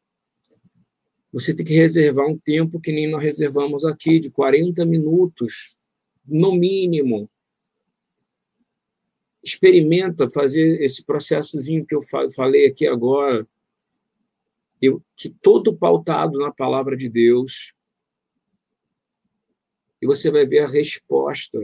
Você 1.32 1.52
tem 1.52 1.66
que 1.66 1.74
reservar 1.74 2.28
um 2.28 2.38
tempo 2.38 2.80
que 2.80 2.92
nem 2.92 3.10
nós 3.10 3.20
reservamos 3.20 3.84
aqui, 3.84 4.20
de 4.20 4.30
40 4.30 4.86
minutos, 4.86 5.76
no 6.24 6.54
mínimo, 6.54 7.28
experimenta 9.42 10.30
fazer 10.30 10.80
esse 10.80 11.04
processozinho 11.04 11.84
que 11.84 11.94
eu 11.94 12.00
falei 12.34 12.66
aqui 12.66 12.86
agora, 12.86 13.46
eu, 14.80 15.02
que 15.16 15.28
todo 15.28 15.76
pautado 15.76 16.38
na 16.38 16.52
palavra 16.52 16.96
de 16.96 17.08
Deus, 17.08 17.74
e 20.00 20.06
você 20.06 20.30
vai 20.30 20.46
ver 20.46 20.60
a 20.60 20.68
resposta 20.68 21.58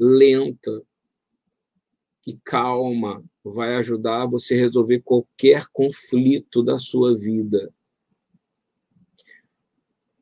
lenta 0.00 0.82
e 2.26 2.38
calma 2.42 3.22
vai 3.44 3.74
ajudar 3.76 4.26
você 4.26 4.54
a 4.54 4.58
resolver 4.58 5.00
qualquer 5.00 5.66
conflito 5.72 6.62
da 6.62 6.78
sua 6.78 7.14
vida. 7.14 7.72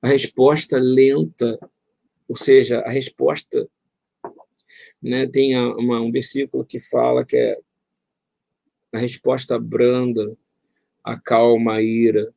A 0.03 0.09
resposta 0.09 0.79
lenta, 0.79 1.59
ou 2.29 2.37
seja, 2.37 2.81
a 2.81 2.91
resposta 2.91 3.69
né, 5.01 5.27
tem 5.27 5.57
uma, 5.57 6.01
um 6.01 6.11
versículo 6.11 6.65
que 6.65 6.81
fala 6.81 7.25
que 7.25 7.37
é 7.37 7.59
a 8.93 8.99
resposta 8.99 9.59
branda 9.59 10.37
acalma 11.05 11.75
a 11.75 11.83
ira. 11.83 12.33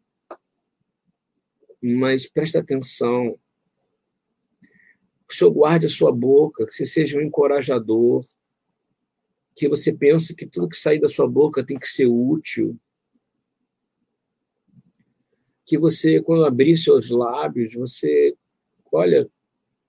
Mas 1.81 2.27
presta 2.29 2.59
atenção. 2.59 3.39
O 5.31 5.33
Senhor 5.33 5.51
guarde 5.51 5.85
a 5.85 5.89
sua 5.89 6.11
boca, 6.11 6.65
que 6.65 6.73
você 6.73 6.85
seja 6.85 7.17
um 7.17 7.21
encorajador, 7.21 8.21
que 9.55 9.69
você 9.69 9.93
pense 9.93 10.35
que 10.35 10.45
tudo 10.45 10.67
que 10.67 10.75
sair 10.75 10.99
da 10.99 11.07
sua 11.07 11.25
boca 11.25 11.65
tem 11.65 11.79
que 11.79 11.87
ser 11.87 12.05
útil. 12.05 12.77
Que 15.65 15.77
você, 15.77 16.21
quando 16.21 16.43
abrir 16.43 16.75
seus 16.75 17.09
lábios, 17.09 17.73
você, 17.73 18.35
olha, 18.91 19.25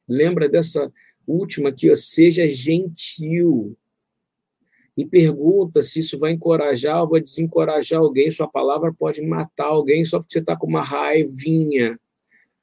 lembra 0.08 0.48
dessa 0.48 0.92
última 1.26 1.70
aqui, 1.70 1.90
ó, 1.90 1.96
seja 1.96 2.48
gentil. 2.48 3.76
E 4.96 5.04
pergunta 5.04 5.82
se 5.82 5.98
isso 5.98 6.20
vai 6.20 6.30
encorajar 6.30 7.02
ou 7.02 7.08
vai 7.08 7.20
desencorajar 7.20 7.98
alguém. 7.98 8.30
Sua 8.30 8.46
palavra 8.46 8.94
pode 8.96 9.20
matar 9.22 9.66
alguém 9.66 10.04
só 10.04 10.20
porque 10.20 10.34
você 10.34 10.38
está 10.38 10.56
com 10.56 10.68
uma 10.68 10.84
raivinha 10.84 11.98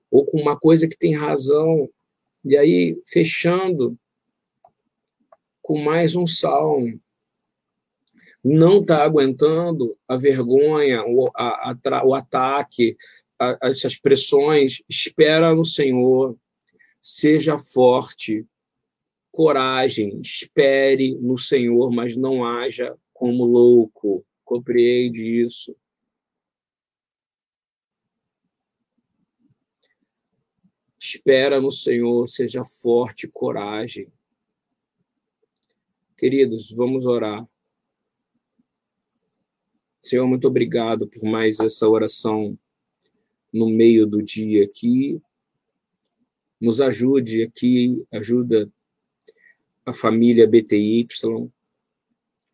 ou 0.09 0.25
com 0.25 0.39
uma 0.39 0.57
coisa 0.57 0.87
que 0.87 0.97
tem 0.97 1.13
razão. 1.13 1.89
E 2.43 2.57
aí, 2.57 3.01
fechando 3.05 3.97
com 5.61 5.77
mais 5.81 6.15
um 6.15 6.25
salmo. 6.25 6.99
Não 8.43 8.79
está 8.79 9.03
aguentando 9.03 9.97
a 10.07 10.15
vergonha, 10.15 11.03
o, 11.05 11.29
a, 11.35 11.71
a, 11.71 12.05
o 12.05 12.15
ataque, 12.15 12.95
a, 13.39 13.57
essas 13.63 13.97
pressões. 13.97 14.81
Espera 14.87 15.53
no 15.53 15.65
Senhor 15.65 16.37
Seja 17.01 17.57
forte, 17.57 18.45
coragem, 19.31 20.19
espere 20.19 21.15
no 21.15 21.37
Senhor, 21.37 21.89
mas 21.91 22.17
não 22.17 22.43
haja 22.43 22.95
como 23.13 23.45
louco. 23.45 24.25
Compreende 24.43 25.23
isso. 25.45 25.73
Espera 30.99 31.61
no 31.61 31.71
Senhor, 31.71 32.27
seja 32.27 32.63
forte, 32.63 33.27
coragem. 33.27 34.11
Queridos, 36.17 36.69
vamos 36.71 37.05
orar. 37.05 37.47
Senhor, 40.01 40.27
muito 40.27 40.47
obrigado 40.47 41.07
por 41.07 41.23
mais 41.23 41.59
essa 41.59 41.87
oração 41.87 42.57
no 43.51 43.69
meio 43.69 44.05
do 44.05 44.21
dia 44.21 44.65
aqui 44.65 45.21
nos 46.59 46.81
ajude 46.81 47.43
aqui, 47.43 48.05
ajuda 48.11 48.69
a 49.85 49.93
família 49.93 50.47
BTY, 50.47 51.07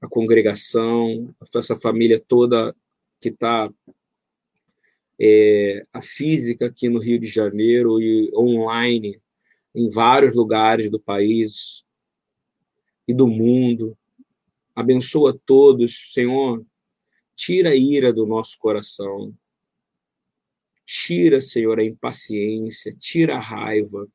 a 0.01 0.07
congregação, 0.07 1.33
essa 1.41 1.75
família 1.75 2.19
toda 2.19 2.75
que 3.19 3.29
está 3.29 3.69
é, 5.19 5.85
a 5.93 6.01
física 6.01 6.67
aqui 6.67 6.89
no 6.89 6.99
Rio 6.99 7.19
de 7.19 7.27
Janeiro 7.27 8.01
e 8.01 8.31
online 8.35 9.21
em 9.73 9.89
vários 9.89 10.35
lugares 10.35 10.89
do 10.89 10.99
país 10.99 11.83
e 13.07 13.13
do 13.13 13.27
mundo. 13.27 13.97
Abençoa 14.75 15.37
todos, 15.45 16.11
Senhor. 16.13 16.65
Tira 17.35 17.69
a 17.69 17.75
ira 17.75 18.13
do 18.13 18.25
nosso 18.25 18.57
coração. 18.57 19.33
Tira, 20.85 21.41
Senhor, 21.41 21.79
a 21.79 21.83
impaciência, 21.83 22.95
tira 22.97 23.35
a 23.35 23.39
raiva. 23.39 24.07